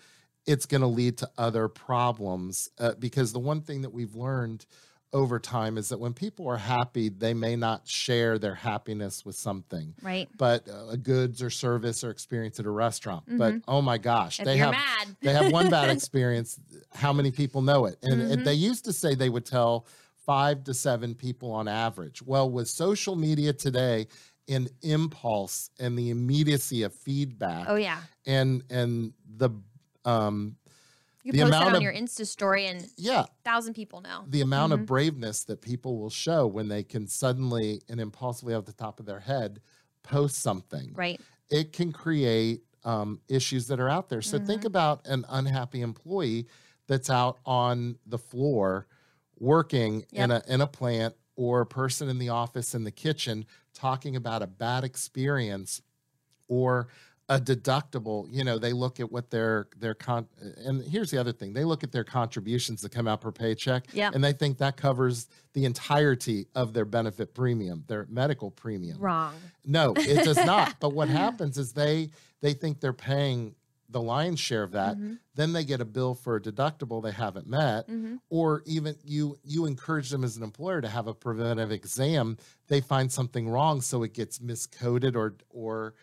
it's 0.51 0.65
going 0.65 0.81
to 0.81 0.87
lead 0.87 1.15
to 1.19 1.29
other 1.37 1.67
problems. 1.67 2.69
Uh, 2.79 2.93
because 2.97 3.31
the 3.33 3.39
one 3.39 3.61
thing 3.61 3.81
that 3.83 3.91
we've 3.93 4.15
learned 4.15 4.65
over 5.13 5.39
time 5.39 5.77
is 5.77 5.89
that 5.89 5.99
when 5.99 6.13
people 6.13 6.47
are 6.47 6.57
happy, 6.57 7.09
they 7.09 7.33
may 7.33 7.55
not 7.55 7.87
share 7.87 8.37
their 8.39 8.53
happiness 8.55 9.25
with 9.25 9.35
something 9.35 9.93
Right. 10.03 10.27
but 10.37 10.67
uh, 10.69 10.87
a 10.89 10.97
goods 10.97 11.41
or 11.41 11.49
service 11.49 12.03
or 12.03 12.09
experience 12.11 12.59
at 12.59 12.65
a 12.65 12.69
restaurant. 12.69 13.23
But 13.27 13.55
oh 13.67 13.81
my 13.81 13.97
gosh, 13.97 14.37
Mm-hmm. 14.37 14.41
If 14.41 14.45
they 14.53 14.57
have 14.57 14.71
mad. 14.71 15.07
they 15.21 15.33
have 15.33 15.51
one 15.51 15.69
bad 15.69 15.89
experience. 15.97 16.59
How 16.93 17.11
many 17.13 17.31
people 17.31 17.61
know 17.63 17.85
it? 17.85 17.97
And 18.03 18.21
Mhm. 18.21 18.43
they 18.43 18.53
used 18.53 18.85
to 18.85 18.93
say 18.93 19.15
they 19.15 19.29
would 19.29 19.45
tell 19.45 19.85
five 20.25 20.63
to 20.65 20.73
seven 20.75 21.15
people 21.15 21.51
on 21.51 21.67
average. 21.67 22.21
Well, 22.21 22.47
with 22.49 22.67
social 22.67 23.15
media 23.15 23.51
today 23.53 24.07
and 24.47 24.69
impulse 24.83 25.69
and 25.79 25.97
the 25.97 26.09
immediacy 26.11 26.83
of 26.83 26.93
feedback 26.93 27.65
oh 27.67 27.75
yeah. 27.75 27.99
and 28.27 28.63
and 28.69 29.13
the 29.37 29.49
um 30.05 30.55
You 31.23 31.33
The 31.33 31.39
post 31.39 31.47
amount 31.49 31.65
it 31.65 31.69
on 31.71 31.75
of- 31.77 31.81
your 31.83 31.93
Insta 31.93 32.25
story 32.25 32.65
and 32.67 32.87
yeah 32.97 33.25
thousand 33.43 33.73
people 33.73 34.01
know. 34.01 34.23
the 34.27 34.41
amount 34.41 34.71
Mhm. 34.71 34.81
of 34.81 34.85
braveness 34.85 35.43
that 35.45 35.61
people 35.61 35.99
will 35.99 36.09
show 36.09 36.47
when 36.47 36.67
they 36.69 36.83
can 36.83 37.07
suddenly 37.07 37.81
and 37.89 37.99
impulsively 37.99 38.53
off 38.53 38.65
the 38.65 38.73
top 38.73 38.99
of 38.99 39.05
their 39.05 39.19
head 39.19 39.61
post 40.03 40.37
something 40.37 40.93
Right. 40.95 41.19
it 41.49 41.73
can 41.73 41.91
create 41.91 42.63
um, 42.85 43.19
issues 43.27 43.67
that 43.67 43.77
are 43.81 43.89
out 43.89 44.07
there. 44.07 44.21
So 44.21 44.39
think 44.39 44.61
Mhm. 44.61 44.67
about 44.67 45.05
an 45.05 45.25
unhappy 45.27 45.81
employee 45.81 46.47
that's 46.87 47.09
out 47.09 47.37
on 47.45 47.99
the 48.05 48.17
floor 48.17 48.87
working 49.37 50.05
in 50.13 50.31
a 50.31 50.41
in 50.47 50.61
a 50.61 50.67
plant 50.67 51.15
or 51.35 51.59
a 51.61 51.65
person 51.65 52.07
in 52.07 52.17
the 52.19 52.29
office 52.29 52.73
in 52.73 52.85
the 52.85 52.91
kitchen 52.91 53.45
talking 53.73 54.15
about 54.15 54.41
a 54.41 54.47
bad 54.47 54.85
experience 54.85 55.81
or 56.47 56.87
a 57.29 57.39
deductible 57.39 58.27
you 58.31 58.43
know 58.43 58.57
they 58.57 58.73
look 58.73 58.99
at 58.99 59.11
what 59.11 59.29
their 59.29 59.67
their 59.77 59.93
con 59.93 60.27
and 60.65 60.83
here's 60.83 61.11
the 61.11 61.17
other 61.17 61.31
thing 61.31 61.53
they 61.53 61.63
look 61.63 61.83
at 61.83 61.91
their 61.91 62.03
contributions 62.03 62.81
that 62.81 62.91
come 62.91 63.07
out 63.07 63.21
per 63.21 63.31
paycheck 63.31 63.85
Yep. 63.93 64.15
and 64.15 64.23
they 64.23 64.33
think 64.33 64.57
that 64.57 64.77
covers 64.77 65.27
the 65.53 65.65
entirety 65.65 66.47
of 66.55 66.73
their 66.73 66.85
benefit 66.85 67.35
premium 67.35 67.83
their 67.87 68.07
medical 68.09 68.49
premium 68.49 68.97
Wrong. 68.99 69.35
no, 69.63 69.93
it 69.95 70.23
does 70.25 70.43
not. 70.43 70.75
But 70.79 70.93
what 70.93 71.07
happens 71.09 71.57
is 71.59 71.71
they 71.73 72.09
they 72.41 72.53
think 72.53 72.79
they're 72.79 72.93
paying 72.93 73.53
the 73.91 74.01
lion's 74.01 74.39
share 74.39 74.61
of 74.63 74.71
that. 74.73 74.97
Mhm. 74.97 75.17
Then 75.33 75.51
they 75.53 75.63
get 75.63 75.81
a 75.81 75.85
bill 75.85 76.13
for 76.13 76.35
a 76.35 76.41
deductible 76.41 77.01
they 77.03 77.11
haven't 77.11 77.47
met, 77.47 77.85
hmm 77.87 78.15
or 78.29 78.63
even 78.65 78.95
you 79.03 79.37
you 79.43 79.65
encourage 79.67 80.09
them 80.09 80.23
as 80.23 80.35
an 80.37 80.43
employer 80.43 80.81
to 80.81 80.87
have 80.87 81.05
a 81.07 81.13
preventive 81.13 81.71
exam. 81.71 82.37
They 82.67 82.81
find 82.81 83.11
something 83.11 83.47
wrong, 83.49 83.81
so 83.81 84.01
it 84.03 84.13
gets 84.15 84.39
miscoded 84.39 85.15
or 85.15 85.35
or 85.51 85.93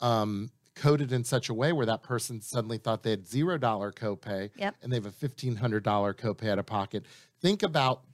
um, 0.00 0.50
coded 0.74 1.12
in 1.12 1.24
such 1.24 1.48
a 1.48 1.54
way 1.54 1.72
where 1.72 1.86
that 1.86 2.02
person 2.02 2.40
suddenly 2.40 2.78
thought 2.78 3.02
they 3.02 3.10
had 3.10 3.26
zero 3.26 3.58
dollar 3.58 3.92
copay, 3.92 4.50
Yep. 4.56 4.76
and 4.82 4.92
they 4.92 4.96
have 4.96 5.06
a 5.06 5.12
fifteen 5.12 5.56
hundred 5.56 5.82
dollar 5.82 6.14
copay 6.14 6.48
out 6.50 6.58
of 6.58 6.66
pocket. 6.66 7.06
Think 7.40 7.62
about 7.62 8.04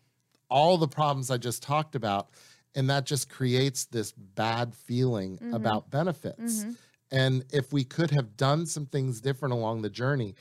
all 0.51 0.79
the 0.79 0.89
problems 0.89 1.31
I 1.31 1.37
just 1.37 1.63
talked 1.63 1.95
about, 1.95 2.31
and 2.75 2.89
that 2.91 3.07
just 3.07 3.29
creates 3.29 3.85
this 3.85 4.13
bad 4.13 4.75
feeling 4.75 5.39
Mhm. 5.39 5.55
about 5.55 5.91
benefits. 5.91 6.65
Mhm. 6.65 6.77
And 7.11 7.45
if 7.53 7.73
we 7.73 7.85
could 7.85 8.11
have 8.11 8.37
done 8.37 8.67
some 8.67 8.87
things 8.87 9.21
different 9.21 9.55
along 9.55 9.83
the 9.83 9.91
journey, 9.91 10.35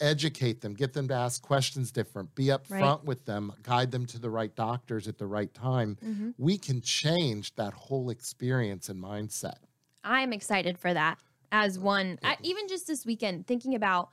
educate 0.00 0.60
them, 0.60 0.74
get 0.74 0.92
them 0.92 1.06
to 1.08 1.14
ask 1.14 1.42
questions 1.42 1.92
different, 1.92 2.34
be 2.34 2.46
upfront 2.46 2.98
Right. 2.98 3.04
with 3.04 3.24
them, 3.26 3.52
guide 3.62 3.90
them 3.90 4.06
to 4.06 4.18
the 4.18 4.30
right 4.30 4.54
doctors 4.54 5.06
at 5.08 5.18
the 5.18 5.26
right 5.26 5.52
time, 5.54 5.96
hmm 6.00 6.30
we 6.38 6.58
can 6.58 6.80
change 6.80 7.54
that 7.56 7.72
whole 7.74 8.10
experience 8.10 8.88
and 8.88 9.00
mindset. 9.02 9.58
I'm 10.02 10.32
excited 10.32 10.78
for 10.78 10.92
that 10.92 11.18
as 11.54 11.78
one. 11.78 12.18
I, 12.24 12.36
even 12.42 12.66
just 12.66 12.88
this 12.88 13.06
weekend, 13.06 13.46
thinking 13.46 13.76
about 13.76 14.08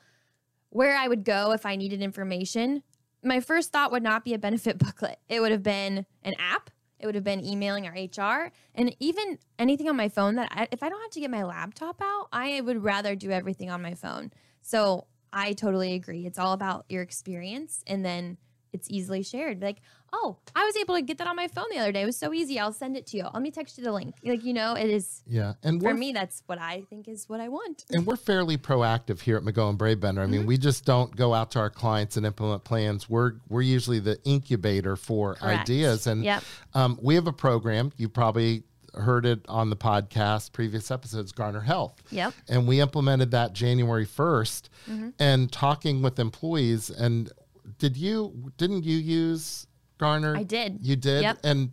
where 0.69 0.95
I 0.95 1.07
would 1.07 1.25
go 1.25 1.53
if 1.53 1.65
I 1.65 1.75
needed 1.75 2.01
information. 2.01 2.83
My 3.23 3.39
first 3.39 3.71
thought 3.71 3.91
would 3.91 4.03
not 4.03 4.23
be 4.23 4.35
a 4.35 4.37
benefit 4.37 4.77
booklet. 4.77 5.17
It 5.27 5.39
would 5.41 5.51
have 5.51 5.63
been 5.63 6.05
an 6.23 6.35
app. 6.37 6.69
It 6.99 7.07
would 7.07 7.15
have 7.15 7.23
been 7.23 7.43
emailing 7.43 7.87
our 7.87 7.93
HR, 7.93 8.51
and 8.75 8.95
even 8.99 9.39
anything 9.57 9.89
on 9.89 9.95
my 9.95 10.07
phone. 10.07 10.35
That 10.35 10.49
I, 10.51 10.67
if 10.71 10.83
I 10.83 10.89
don't 10.89 11.01
have 11.01 11.09
to 11.09 11.19
get 11.19 11.31
my 11.31 11.43
laptop 11.43 11.99
out, 11.99 12.27
I 12.31 12.61
would 12.61 12.83
rather 12.83 13.15
do 13.15 13.31
everything 13.31 13.71
on 13.71 13.81
my 13.81 13.95
phone. 13.95 14.31
So 14.61 15.07
I 15.33 15.53
totally 15.53 15.95
agree. 15.95 16.27
It's 16.27 16.37
all 16.37 16.53
about 16.53 16.85
your 16.89 17.01
experience, 17.01 17.83
and 17.87 18.05
then 18.05 18.37
it's 18.71 18.87
easily 18.91 19.23
shared. 19.23 19.63
Like, 19.63 19.81
oh, 20.13 20.37
I 20.55 20.65
was 20.65 20.75
able 20.77 20.95
to 20.95 21.01
get 21.01 21.17
that 21.19 21.27
on 21.27 21.35
my 21.35 21.47
phone 21.47 21.65
the 21.71 21.77
other 21.77 21.91
day. 21.91 22.01
It 22.01 22.05
was 22.05 22.17
so 22.17 22.33
easy. 22.33 22.59
I'll 22.59 22.73
send 22.73 22.97
it 22.97 23.07
to 23.07 23.17
you. 23.17 23.27
Let 23.33 23.41
me 23.41 23.49
text 23.51 23.77
you 23.77 23.83
the 23.83 23.91
link. 23.91 24.15
Like, 24.23 24.43
you 24.43 24.53
know, 24.53 24.73
it 24.75 24.89
is 24.89 25.23
Yeah. 25.27 25.53
And 25.63 25.81
for 25.81 25.93
me, 25.93 26.11
that's 26.11 26.43
what 26.47 26.59
I 26.59 26.83
think 26.89 27.07
is 27.07 27.29
what 27.29 27.39
I 27.39 27.47
want. 27.47 27.85
and 27.91 28.05
we're 28.05 28.17
fairly 28.17 28.57
proactive 28.57 29.21
here 29.21 29.37
at 29.37 29.43
McGowan 29.43 29.77
Brabender. 29.77 30.21
I 30.21 30.25
Mm-hmm. 30.25 30.31
mean, 30.31 30.45
we 30.45 30.57
just 30.57 30.85
don't 30.85 31.15
go 31.15 31.33
out 31.33 31.51
to 31.51 31.59
our 31.59 31.69
clients 31.69 32.17
and 32.17 32.25
implement 32.25 32.63
plans. 32.63 33.09
We're 33.09 33.33
we're 33.49 33.61
usually 33.61 33.99
the 33.99 34.19
incubator 34.23 34.95
for 34.95 35.35
Correct. 35.35 35.61
ideas. 35.61 36.07
And 36.07 36.23
Yep. 36.23 36.43
um, 36.73 36.99
we 37.01 37.15
have 37.15 37.27
a 37.27 37.33
program. 37.33 37.91
You 37.97 38.09
probably 38.09 38.63
heard 38.93 39.25
it 39.25 39.45
on 39.47 39.69
the 39.69 39.77
podcast, 39.77 40.51
previous 40.51 40.91
episodes, 40.91 41.31
Garner 41.31 41.61
Health. 41.61 42.03
Yep. 42.11 42.33
And 42.49 42.67
we 42.67 42.81
implemented 42.81 43.31
that 43.31 43.53
January 43.53 44.05
1st 44.05 44.67
Mm-hmm. 44.89 45.09
and 45.19 45.49
talking 45.49 46.01
with 46.01 46.19
employees. 46.19 46.89
And 46.89 47.31
did 47.77 47.95
you 47.95 48.51
didn't 48.57 48.83
you 48.83 48.97
use 48.97 49.67
Garner? 50.01 50.35
I 50.35 50.43
did. 50.43 50.79
You 50.81 50.95
did? 50.95 51.21
Yep. 51.21 51.39
And 51.43 51.69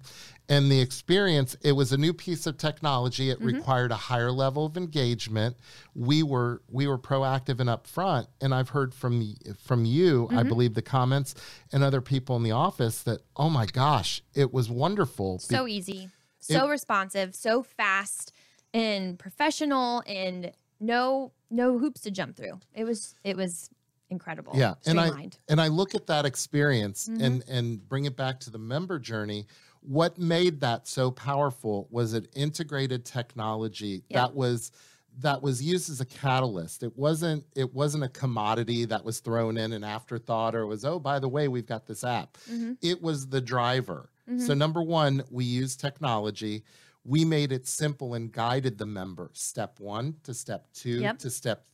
and 0.51 0.71
the 0.73 0.81
experience, 0.81 1.57
it 1.63 1.73
was 1.73 1.93
a 1.93 1.99
new 1.99 2.15
piece 2.15 2.47
of 2.47 2.57
technology. 2.57 3.29
Mm-hmm. 3.29 3.47
It 3.49 3.55
required 3.55 3.91
a 3.91 3.97
higher 3.97 4.31
level 4.31 4.65
of 4.67 4.77
engagement. 4.77 5.57
We 5.95 6.23
were 6.23 6.63
we 6.71 6.87
were 6.87 6.99
proactive 6.99 7.59
and 7.61 7.69
upfront. 7.69 8.27
And 8.41 8.55
I've 8.55 8.69
heard 8.71 8.95
from 8.95 9.35
from 9.63 9.85
you, 9.85 10.29
I 10.31 10.35
Mm-hmm. 10.37 10.49
believe 10.49 10.75
the 10.75 10.83
comments 10.83 11.35
and 11.73 11.83
other 11.83 12.01
people 12.01 12.37
in 12.37 12.43
the 12.43 12.53
office 12.53 13.03
that, 13.03 13.21
oh 13.37 13.51
my 13.51 13.67
gosh, 13.67 14.23
it 14.35 14.53
was 14.53 14.71
wonderful. 14.71 15.39
Be- 15.39 15.55
So 15.57 15.67
easy, 15.67 16.11
so 16.39 16.69
responsive, 16.69 17.35
so 17.35 17.63
fast 17.63 18.33
and 18.75 19.19
professional 19.19 20.03
and 20.07 20.53
no 20.81 21.33
no 21.51 21.79
hoops 21.79 22.03
to 22.03 22.11
jump 22.11 22.37
through. 22.37 22.61
It 22.75 22.85
was 22.85 23.15
it 23.25 23.37
was 23.37 23.71
incredible. 24.11 24.53
yeah 24.57 24.75
and 24.87 24.99
i 25.01 25.29
and 25.49 25.61
i 25.61 25.69
look 25.69 25.95
at 25.95 26.07
that 26.07 26.25
experience 26.25 27.09
Mm-hmm. 27.09 27.23
and 27.25 27.45
and 27.49 27.89
bring 27.89 28.05
it 28.07 28.17
back 28.17 28.41
to 28.41 28.51
the 28.51 28.59
member 28.59 28.99
journey 28.99 29.47
what 29.81 30.19
made 30.19 30.61
that 30.61 30.89
so 30.89 31.11
powerful 31.11 31.87
was 31.91 32.13
it 32.15 32.29
integrated 32.35 33.05
technology 33.05 34.03
Yeah. 34.09 34.21
that 34.23 34.35
was 34.35 34.73
that 35.21 35.43
was 35.43 35.63
used 35.63 35.91
as 35.91 36.01
a 36.01 36.05
catalyst 36.07 36.83
it 36.83 36.97
wasn't 36.97 37.45
it 37.55 37.75
wasn't 37.75 38.05
a 38.05 38.09
commodity 38.09 38.85
that 38.87 39.05
was 39.05 39.21
thrown 39.21 39.57
in 39.57 39.73
an 39.73 39.85
afterthought 39.85 40.55
or 40.55 40.63
it 40.63 40.67
was 40.67 40.85
oh 40.85 40.99
by 40.99 41.19
the 41.19 41.29
way 41.29 41.49
we've 41.49 41.67
got 41.67 41.87
this 41.87 42.03
app 42.05 42.37
Mhm. 42.51 42.77
it 42.83 43.03
was 43.03 43.27
the 43.29 43.41
driver 43.41 44.11
Mm-hmm. 44.29 44.41
so 44.41 44.53
number 44.55 44.83
one 44.83 45.23
we 45.31 45.45
used 45.47 45.81
technology 45.81 46.63
we 47.05 47.25
made 47.25 47.51
it 47.53 47.67
simple 47.67 48.13
and 48.15 48.31
guided 48.31 48.77
the 48.77 48.85
member 48.87 49.31
step 49.33 49.81
one 49.81 50.17
to 50.25 50.35
step 50.35 50.67
two 50.75 51.01
Yep. 51.01 51.19
to 51.21 51.31
step 51.31 51.65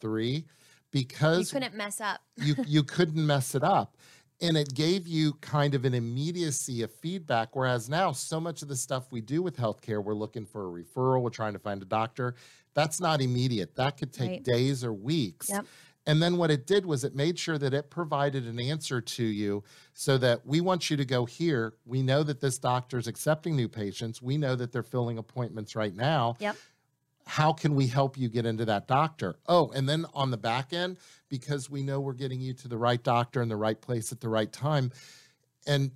three 1.03 1.39
you 1.39 1.45
couldn't 1.47 1.75
mess 1.75 2.01
up. 2.01 2.21
you 2.37 2.55
you 2.67 2.83
couldn't 2.83 3.27
mess 3.27 3.55
it 3.55 3.63
up 3.65 3.97
and 4.41 4.57
it 4.57 4.75
gave 4.75 5.07
you 5.07 5.33
kind 5.35 5.75
of 5.75 5.85
an 5.85 5.95
immediacy 5.95 6.83
of 6.83 6.93
feedback 6.93 7.55
whereas 7.57 7.89
now 7.89 8.13
so 8.13 8.41
much 8.41 8.63
of 8.63 8.69
the 8.69 8.77
stuff 8.77 9.07
we 9.11 9.21
do 9.21 9.43
with 9.43 9.57
healthcare 9.57 10.03
we're 10.03 10.15
looking 10.15 10.45
for 10.47 10.67
a 10.69 10.83
referral 10.83 11.23
we're 11.23 11.31
trying 11.31 11.53
to 11.53 11.59
find 11.59 11.83
a 11.83 11.87
doctor 11.87 12.35
that's 12.75 13.01
not 13.01 13.21
immediate 13.21 13.75
that 13.77 13.97
could 13.97 14.13
take 14.13 14.31
Right. 14.31 14.43
days 14.45 14.83
or 14.85 14.93
weeks 14.93 15.51
Yep. 15.51 15.67
and 16.07 16.23
then 16.23 16.37
what 16.37 16.51
it 16.51 16.67
did 16.67 16.85
was 16.85 17.05
it 17.05 17.15
made 17.15 17.39
sure 17.39 17.59
that 17.59 17.73
it 17.73 17.91
provided 17.91 18.47
an 18.47 18.59
answer 18.61 19.01
to 19.01 19.25
you 19.25 19.63
so 19.93 20.19
that 20.19 20.45
we 20.45 20.61
want 20.61 20.91
you 20.91 20.97
to 20.97 21.05
go 21.05 21.25
here 21.25 21.75
we 21.87 22.03
know 22.03 22.23
that 22.25 22.41
this 22.41 22.59
doctor 22.59 22.99
is 22.99 23.07
accepting 23.07 23.55
new 23.57 23.69
patients 23.69 24.21
we 24.21 24.37
know 24.37 24.55
that 24.57 24.73
they're 24.73 24.83
filling 24.83 25.19
appointments 25.19 25.77
right 25.77 25.95
now 25.95 26.35
Yep. 26.41 26.57
How 27.27 27.53
can 27.53 27.75
we 27.75 27.87
help 27.87 28.19
you 28.19 28.29
get 28.29 28.47
into 28.47 28.65
that 28.67 28.87
doctor? 28.87 29.37
Oh, 29.47 29.71
and 29.71 29.89
then 29.89 30.07
on 30.15 30.31
the 30.31 30.37
back 30.37 30.73
end, 30.73 30.99
because 31.29 31.71
we 31.71 31.83
know 31.83 32.01
we're 32.01 32.13
getting 32.13 32.41
you 32.41 32.53
to 32.55 32.69
the 32.69 32.79
right 32.79 33.03
doctor 33.03 33.43
in 33.43 33.49
the 33.49 33.57
right 33.57 33.81
place 33.81 34.13
at 34.13 34.21
the 34.21 34.29
right 34.29 34.53
time, 34.53 34.93
and 35.67 35.91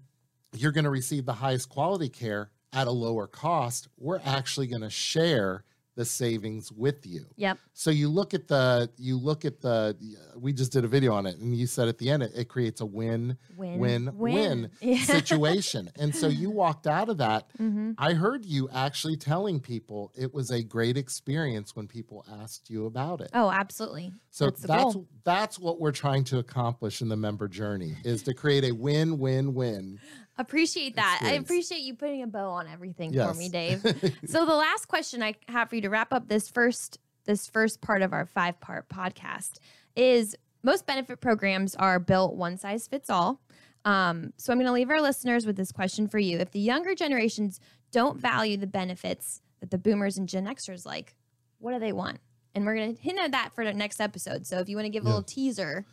you're 0.55 0.73
going 0.73 0.85
to 0.85 0.91
receive 0.91 1.27
the 1.27 1.35
highest 1.35 1.69
quality 1.69 2.09
care 2.09 2.51
at 2.73 2.87
a 2.87 2.91
lower 2.93 3.27
cost, 3.27 3.89
we're 3.99 4.21
actually 4.25 4.67
going 4.67 4.83
to 4.83 4.91
share 4.91 5.65
the 5.99 6.05
savings 6.05 6.71
with 6.71 7.05
you. 7.05 7.27
Yep. 7.35 7.59
So 7.75 7.91
you 7.91 8.09
look 8.09 8.33
at 8.33 8.47
the 8.47 8.89
you 8.99 9.19
look 9.19 9.45
at 9.45 9.61
the 9.61 9.97
we 10.37 10.53
just 10.53 10.71
did 10.71 10.85
a 10.85 10.89
video 10.89 11.13
on 11.13 11.27
it 11.27 11.37
and 11.39 11.57
you 11.57 11.67
said 11.67 11.89
at 11.89 11.99
the 11.99 12.09
end 12.09 12.23
it, 12.23 12.31
it 12.37 12.45
creates 12.49 12.81
a 12.81 12.87
win 12.87 13.37
Win. 13.57 13.81
win 13.81 14.11
win 14.17 14.71
Yeah. 14.81 15.03
situation. 15.03 15.91
And 15.99 16.15
so 16.15 16.29
you 16.29 16.51
walked 16.51 16.87
out 16.87 17.09
of 17.09 17.19
that. 17.19 17.49
Mhm. 17.59 17.97
I 17.99 18.13
heard 18.15 18.45
you 18.45 18.69
actually 18.73 19.17
telling 19.17 19.59
people 19.59 20.13
it 20.17 20.33
was 20.33 20.53
a 20.53 20.63
great 20.63 20.97
experience 20.97 21.75
when 21.75 21.89
people 21.89 22.25
asked 22.41 22.71
you 22.71 22.87
about 22.87 23.21
it. 23.21 23.31
Oh, 23.35 23.51
absolutely. 23.51 24.13
So 24.31 24.45
That's 24.51 24.63
that's 24.63 24.97
that's, 25.25 25.59
what 25.59 25.81
we're 25.81 25.91
trying 25.93 26.23
to 26.25 26.39
accomplish 26.39 27.03
in 27.03 27.09
the 27.09 27.17
member 27.17 27.49
journey 27.49 27.97
is 28.05 28.23
to 28.23 28.35
create 28.35 28.63
a 28.65 28.71
win-win-win. 28.73 29.99
Appreciate 30.39 30.97
that. 30.97 31.21
I 31.25 31.33
appreciate 31.33 31.81
you 31.81 31.95
putting 31.95 32.23
a 32.23 32.27
bow 32.27 32.51
on 32.51 32.69
everything 32.69 33.13
for 33.13 33.35
me, 33.35 33.49
Dave. 33.49 33.81
so 34.27 34.47
the 34.47 34.55
last 34.55 34.87
question 34.87 35.23
I 35.23 35.35
have 35.49 35.69
for 35.69 35.75
you 35.77 35.83
to 35.83 35.91
wrap 35.91 36.13
up 36.13 36.29
this 36.29 36.49
first 36.49 36.99
this 37.27 37.47
first 37.47 37.81
part 37.83 38.01
of 38.03 38.13
our 38.15 38.25
five 38.25 38.59
part 38.61 38.89
podcast 38.89 39.59
is 39.97 40.35
most 40.63 40.87
benefit 40.87 41.21
programs 41.21 41.75
are 41.75 41.99
built 41.99 42.35
one 42.37 42.57
size 42.57 42.87
fits 42.87 43.11
all. 43.11 43.41
Um, 43.85 44.33
so 44.39 44.53
I'm 44.53 44.59
going 44.59 44.67
to 44.67 44.73
leave 44.73 44.91
our 44.91 45.01
listeners 45.01 45.45
with 45.47 45.57
this 45.57 45.73
question 45.73 46.09
for 46.09 46.19
you: 46.19 46.39
If 46.39 46.53
the 46.53 46.61
younger 46.61 46.95
generations 46.95 47.61
don't 47.93 48.19
value 48.21 48.57
the 48.57 48.67
benefits 48.67 49.41
that 49.61 49.71
the 49.71 49.79
Boomers 49.79 50.17
and 50.19 50.29
Gen 50.29 50.47
Xers 50.47 50.87
like, 50.87 51.17
what 51.59 51.73
do 51.73 51.79
they 51.81 51.93
want? 51.93 52.21
And 52.55 52.65
we're 52.65 52.77
going 52.77 52.95
to 52.95 53.01
hint 53.03 53.19
at 53.19 53.33
that 53.33 53.53
for 53.55 53.65
the 53.65 53.73
next 53.75 54.01
episode. 54.01 54.47
So 54.47 54.59
if 54.59 54.69
you 54.69 54.77
want 54.77 54.87
to 54.87 54.91
give 54.91 55.03
a 55.05 55.07
Yeah. 55.07 55.15
little 55.15 55.23
teaser, 55.25 55.85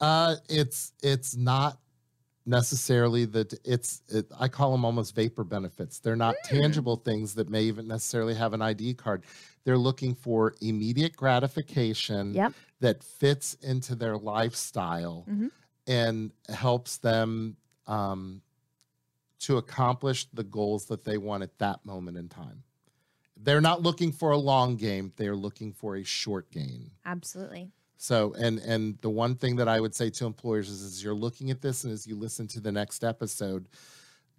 Uh, 0.00 0.36
it's 0.48 0.92
it's 1.02 1.36
not 1.36 1.78
necessarily 2.46 3.24
that 3.26 3.54
it's 3.64 4.02
it, 4.08 4.26
I 4.38 4.48
call 4.48 4.72
them 4.72 4.84
almost 4.84 5.14
vapor 5.14 5.44
benefits. 5.44 6.00
They're 6.00 6.16
not 6.16 6.42
Hmm. 6.50 6.58
tangible 6.60 6.96
things 6.96 7.34
that 7.36 7.48
may 7.48 7.62
even 7.64 7.86
necessarily 7.88 8.34
have 8.34 8.52
an 8.54 8.62
ID 8.62 8.94
card. 8.94 9.24
They're 9.64 9.78
looking 9.78 10.14
for 10.14 10.54
immediate 10.60 11.14
gratification 11.16 12.34
Yep. 12.34 12.54
that 12.80 13.04
fits 13.04 13.54
into 13.54 13.94
their 13.94 14.16
lifestyle 14.18 15.26
Mhm. 15.26 15.52
and 15.86 16.32
helps 16.48 16.98
them 16.98 17.56
um, 17.88 18.42
to 19.40 19.58
accomplish 19.58 20.30
the 20.32 20.44
goals 20.44 20.86
that 20.86 21.04
they 21.04 21.18
want 21.18 21.42
at 21.42 21.58
that 21.58 21.84
moment 21.84 22.16
in 22.18 22.28
time. 22.28 22.64
They're 23.36 23.60
not 23.62 23.82
looking 23.82 24.12
for 24.12 24.32
a 24.32 24.38
long 24.38 24.76
game; 24.76 25.12
they're 25.16 25.36
looking 25.36 25.72
for 25.74 25.96
a 25.96 26.04
short 26.04 26.50
game. 26.52 26.92
absolutely. 27.04 27.72
So, 27.96 28.34
and 28.34 28.58
and 28.58 28.98
the 29.00 29.10
one 29.10 29.36
thing 29.36 29.56
that 29.56 29.68
I 29.68 29.78
would 29.80 29.94
say 29.94 30.10
to 30.10 30.26
employers 30.26 30.68
is, 30.68 30.82
as 30.82 31.04
you're 31.04 31.14
looking 31.14 31.50
at 31.50 31.60
this 31.62 31.84
and 31.84 31.92
as 31.92 32.06
you 32.06 32.16
listen 32.16 32.46
to 32.48 32.60
the 32.60 32.72
next 32.72 33.04
episode, 33.04 33.68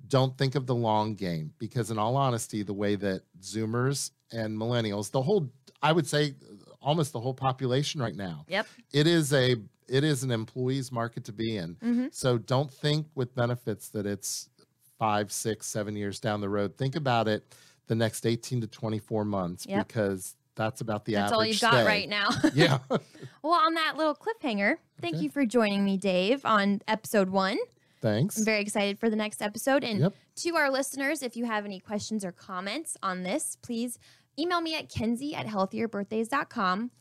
don't 0.09 0.37
think 0.37 0.55
of 0.55 0.65
the 0.67 0.75
long 0.75 1.15
game 1.15 1.53
because, 1.59 1.89
in 1.89 1.97
all 1.97 2.17
honesty, 2.17 2.61
the 2.63 2.73
way 2.73 2.95
that 2.95 3.21
Zoomers 3.41 4.11
and 4.31 4.57
Millennials, 4.57 5.11
the 5.11 5.21
whole, 5.21 5.49
I 5.81 5.93
would 5.93 6.07
say, 6.07 6.33
almost 6.81 7.13
the 7.13 7.21
whole 7.21 7.33
population 7.33 8.01
right 8.01 8.15
now, 8.15 8.45
Yep. 8.49 8.67
it 8.91 9.07
is 9.07 9.31
a 9.33 9.55
it 9.87 10.03
is 10.03 10.23
an 10.23 10.31
employee's 10.31 10.91
market 10.91 11.25
to 11.25 11.33
be 11.33 11.57
in. 11.57 11.75
hmm 11.81 12.07
So 12.11 12.37
don't 12.37 12.71
think 12.71 13.07
with 13.15 13.35
benefits 13.35 13.89
that 13.89 14.05
it's 14.05 14.49
five, 14.97 15.29
six, 15.31 15.67
seven 15.67 15.95
years 15.95 16.19
down 16.21 16.39
the 16.41 16.47
road. 16.49 16.77
Think 16.77 16.95
about 16.95 17.27
it 17.27 17.53
the 17.87 17.95
next 17.95 18.25
18 18.25 18.61
to 18.61 18.67
24 18.67 19.25
months 19.25 19.65
Yep. 19.67 19.87
because 19.87 20.35
that's 20.55 20.81
about 20.81 21.05
the 21.05 21.13
That's 21.15 21.31
all 21.31 21.45
you've 21.45 21.59
got 21.61 21.73
stay. 21.73 21.85
right 21.85 22.09
now. 22.09 22.29
Yeah. 22.53 22.79
Well, 23.41 23.53
on 23.53 23.73
that 23.73 23.97
little 23.97 24.15
cliffhanger, 24.15 24.77
thank 25.01 25.15
Okay. 25.15 25.23
you 25.25 25.29
for 25.29 25.45
joining 25.45 25.83
me, 25.83 25.97
Dave, 25.97 26.45
on 26.45 26.81
episode 26.87 27.29
one. 27.29 27.57
Thanks. 28.01 28.37
I'm 28.37 28.45
very 28.45 28.61
excited 28.61 28.99
for 28.99 29.09
the 29.09 29.17
next 29.17 29.41
episode. 29.41 29.83
And 29.83 29.99
Yep. 29.99 30.13
to 30.37 30.55
our 30.55 30.71
listeners, 30.71 31.21
if 31.21 31.35
you 31.35 31.43
have 31.45 31.65
any 31.65 31.79
questions 31.81 32.23
or 32.23 32.31
comments 32.31 32.95
on 33.03 33.23
this, 33.23 33.57
please 33.61 33.99
email 34.39 34.61
me 34.61 34.75
at 34.75 34.87
kenzie 34.89 35.35
at 35.35 35.45
healthierbirthdays.com. 35.45 36.91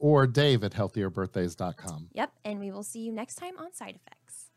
or 0.00 0.26
dave 0.26 0.64
at 0.64 0.72
healthierbirthdays.com. 0.72 2.08
Yep. 2.14 2.32
And 2.44 2.58
we 2.58 2.72
will 2.72 2.82
see 2.82 3.00
you 3.00 3.12
next 3.12 3.36
time 3.36 3.56
on 3.58 3.72
Side 3.72 3.94
Effects. 4.04 4.50